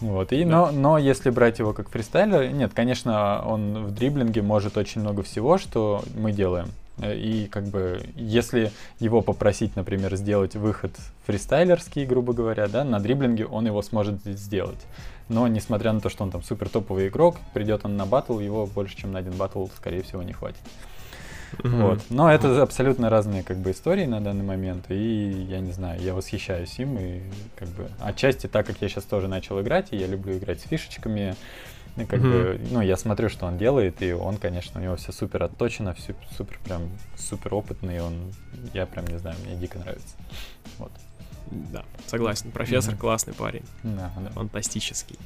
[0.00, 4.76] Вот, и, но, но если брать его как фристайлер, нет, конечно, он в дриблинге может
[4.76, 6.68] очень много всего, что мы делаем.
[6.98, 8.70] Э, И как бы, если
[9.00, 10.92] его попросить, например, сделать выход
[11.26, 14.80] фристайлерский, грубо говоря, да, на дриблинге он его сможет сделать.
[15.28, 18.66] Но несмотря на то, что он там супер топовый игрок, придет он на батл, его
[18.66, 20.60] больше, чем на один батл, скорее всего, не хватит.
[21.62, 21.82] Мгм.
[21.82, 22.00] Вот.
[22.10, 26.14] Но это абсолютно разные как бы истории на данный момент, и я не знаю, я
[26.14, 27.22] восхищаюсь им, и
[27.56, 30.64] как бы отчасти так как я сейчас тоже начал играть, и я люблю играть с
[30.64, 31.36] фишечками,
[31.96, 32.30] и как Мгм.
[32.30, 35.94] бы, ну, я смотрю, что он делает, и он, конечно, у него все супер отточено,
[35.94, 38.32] все супер прям супер опытный, он,
[38.72, 40.16] я прям не знаю, мне дико нравится.
[40.78, 40.92] Вот.
[41.50, 42.50] Да, согласен.
[42.50, 43.00] Профессор Мгм.
[43.00, 43.62] классный парень.
[43.82, 45.16] Да, да, Фантастический.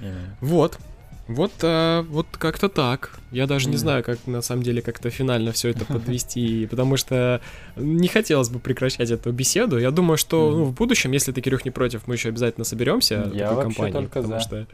[0.00, 0.36] именно.
[0.40, 0.78] Вот.
[1.26, 3.18] Вот, а, вот как-то так.
[3.32, 3.80] Я даже не Мгм.
[3.80, 7.42] знаю, как на самом деле как-то финально все это подвести, потому что
[7.76, 9.78] не хотелось бы прекращать эту беседу.
[9.78, 10.58] Я думаю, что Мгм.
[10.58, 13.62] ну, в будущем, если ты, Кирюх, не против, мы еще обязательно соберемся Я такой вообще
[13.76, 14.40] компанией, только потому за.
[14.40, 14.66] что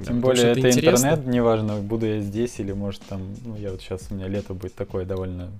[0.00, 1.06] Да, Тем более что это, интересно.
[1.06, 4.54] интернет, неважно, буду я здесь или может там, ну я вот сейчас у меня лето
[4.54, 5.50] будет такое довольно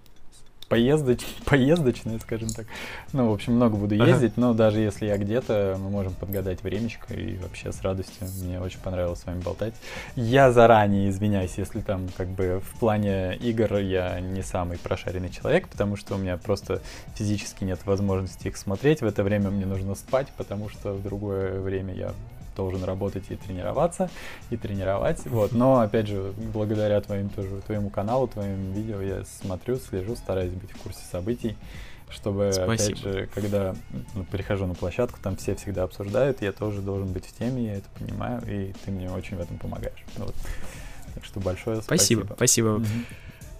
[0.70, 2.64] поездоч, поездочное, скажем так.
[3.12, 4.06] Ну, в общем, много буду Ага.
[4.06, 8.26] ездить, но даже если я где-то, мы можем подгадать времечко и вообще с радостью.
[8.44, 9.74] Мне очень понравилось с вами болтать.
[10.14, 15.68] Я заранее извиняюсь, если там как бы в плане игр я не самый прошаренный человек,
[15.68, 16.80] потому что у меня просто
[17.16, 19.02] физически нет возможности их смотреть.
[19.02, 22.12] В это время мне нужно спать, потому что в другое время я
[22.56, 24.10] должен работать и тренироваться,
[24.50, 25.24] и тренировать.
[25.26, 25.52] Вот.
[25.52, 30.70] Но, опять же, благодаря твоим тоже, твоему каналу, твоим видео я смотрю, слежу, стараюсь быть
[30.72, 31.56] в курсе событий,
[32.08, 32.72] чтобы, Спасибо.
[32.74, 33.74] опять же, когда
[34.14, 37.74] ну, прихожу на площадку, там все всегда обсуждают, я тоже должен быть в теме, я
[37.76, 40.04] это понимаю, и ты мне очень в этом помогаешь.
[40.16, 40.34] Вот.
[41.14, 42.34] Так что большое Спасибо, спасибо.
[42.36, 42.68] спасибо.
[42.78, 43.06] Мгм.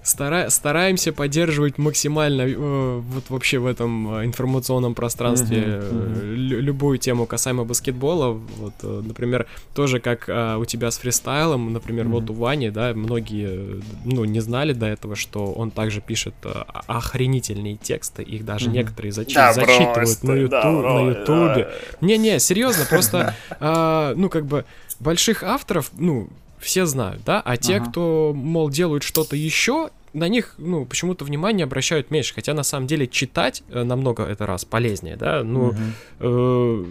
[0.03, 2.55] Стара- стараемся поддерживать максимально э,
[3.01, 8.33] вот вообще в этом э, информационном пространстве э, лю- любую тему касаемо баскетбола.
[8.33, 12.15] Вот, э, например, тоже как а, у тебя с фристайлом, например, Мгм.
[12.15, 13.49] вот у Вани, да, многие,
[13.79, 16.49] э, ну, не знали до этого, что он также пишет э,
[16.87, 21.69] охренительные тексты, их даже некоторые зачи- Да, зачитывают просто, на, да, юту- на ютубе.
[22.01, 22.07] да.
[22.07, 24.65] Не-не, серьезно, просто, а, ну, как бы,
[24.99, 26.29] больших авторов, ну,
[26.61, 27.87] все знают, да, а те, Ага.
[27.91, 32.87] кто, мол, делают что-то еще, на них, ну, почему-то внимание обращают меньше, хотя на самом
[32.87, 35.93] деле читать э, намного это раз полезнее, да, ну, Мгм.
[36.21, 36.85] э,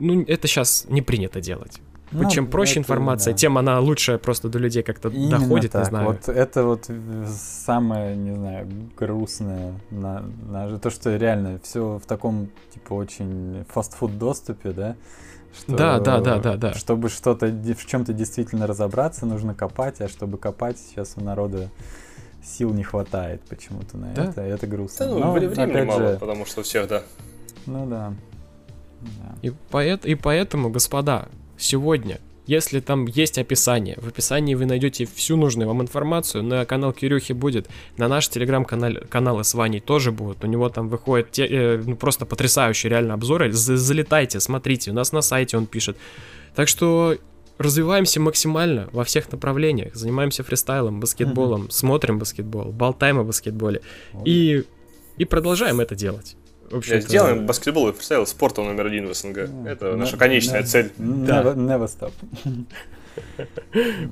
[0.00, 1.80] ну, это сейчас не принято делать.
[2.14, 3.38] Ну, Чем проще это информация, да.
[3.38, 5.82] тем она лучше просто до людей как-то Именно доходит, так.
[5.84, 6.06] не знаю.
[6.08, 7.26] Вот это вот э,
[7.64, 8.68] самое, не знаю,
[8.98, 14.96] грустное, на, на- то, что реально все в таком, типа, очень фастфуд доступе, да?
[15.56, 16.74] Что, Да, да, да, да, да.
[16.74, 21.68] Чтобы что-то, в чем-то действительно разобраться, нужно копать, а чтобы копать, сейчас у народа
[22.42, 24.24] сил не хватает почему-то на Да.
[24.24, 25.06] это, и это грустно.
[25.06, 27.02] Да, ну, Но, вре- времени опять мало, же, потому что у всех, да.
[27.66, 28.14] ну да.
[29.00, 29.34] Да.
[29.42, 31.28] И, поэт, и поэтому, господа,
[31.58, 36.92] сегодня, если там есть описание, в описании вы найдете всю нужную вам информацию, на канал
[36.92, 41.46] Кирюхи будет, на наш телеграм-канал каналы с Ваней тоже будут, у него там выходят те,
[41.46, 45.96] э, ну, просто потрясающие реально обзоры, З- залетайте, смотрите, у нас на сайте он пишет.
[46.54, 47.16] Так что
[47.58, 53.82] развиваемся максимально во всех направлениях, занимаемся фристайлом, баскетболом, смотрим баскетбол, болтаем о баскетболе
[54.12, 54.26] Вот.
[54.26, 54.64] и,
[55.16, 56.36] и продолжаем это делать.
[56.72, 59.48] Общем-то, Сделаем баскетбол и фристайл спортом номер один в СНГ.
[59.66, 60.92] Это наша конечная не- цель.
[60.96, 61.42] Да.
[61.42, 62.12] Never, never stop.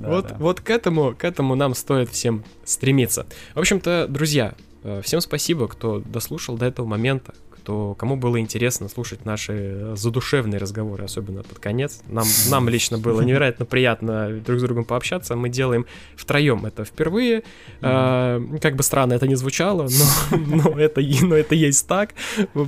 [0.03, 3.25] Вот, вот к этому, к этому нам стоит всем стремиться.
[3.55, 4.55] В общем-то, друзья,
[4.85, 10.59] э, всем спасибо, кто дослушал до этого момента, кто, кому было интересно слушать наши задушевные
[10.59, 12.01] разговоры, особенно под конец.
[12.09, 15.37] Нам, нам лично было невероятно приятно друг с другом пообщаться.
[15.37, 15.87] Мы делаем
[16.17, 17.43] втроем это впервые.
[17.83, 19.89] А, как бы странно это не звучало,
[20.31, 20.37] но,
[20.73, 22.15] но, это, но это есть так.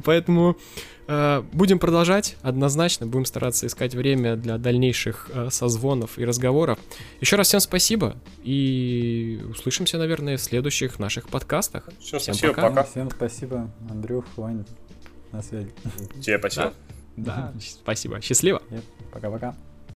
[0.05, 0.57] Поэтому
[1.09, 3.07] Э, будем продолжать, однозначно.
[3.07, 6.79] Будем стараться искать время для дальнейших э, созвонов и разговоров.
[7.21, 8.17] Еще раз всем спасибо.
[8.43, 11.89] И услышимся, наверное, в следующих наших подкастах.
[12.01, 12.69] Все, всем спасибо, пока.
[12.69, 12.85] пока.
[12.85, 14.65] Всем спасибо, Андрюх, Вань,
[15.33, 15.73] на связи.
[16.21, 16.75] Тебе спасибо.
[17.17, 18.21] Да, спасибо.
[18.21, 18.63] Счастливо.
[19.13, 19.55] Пока-пока.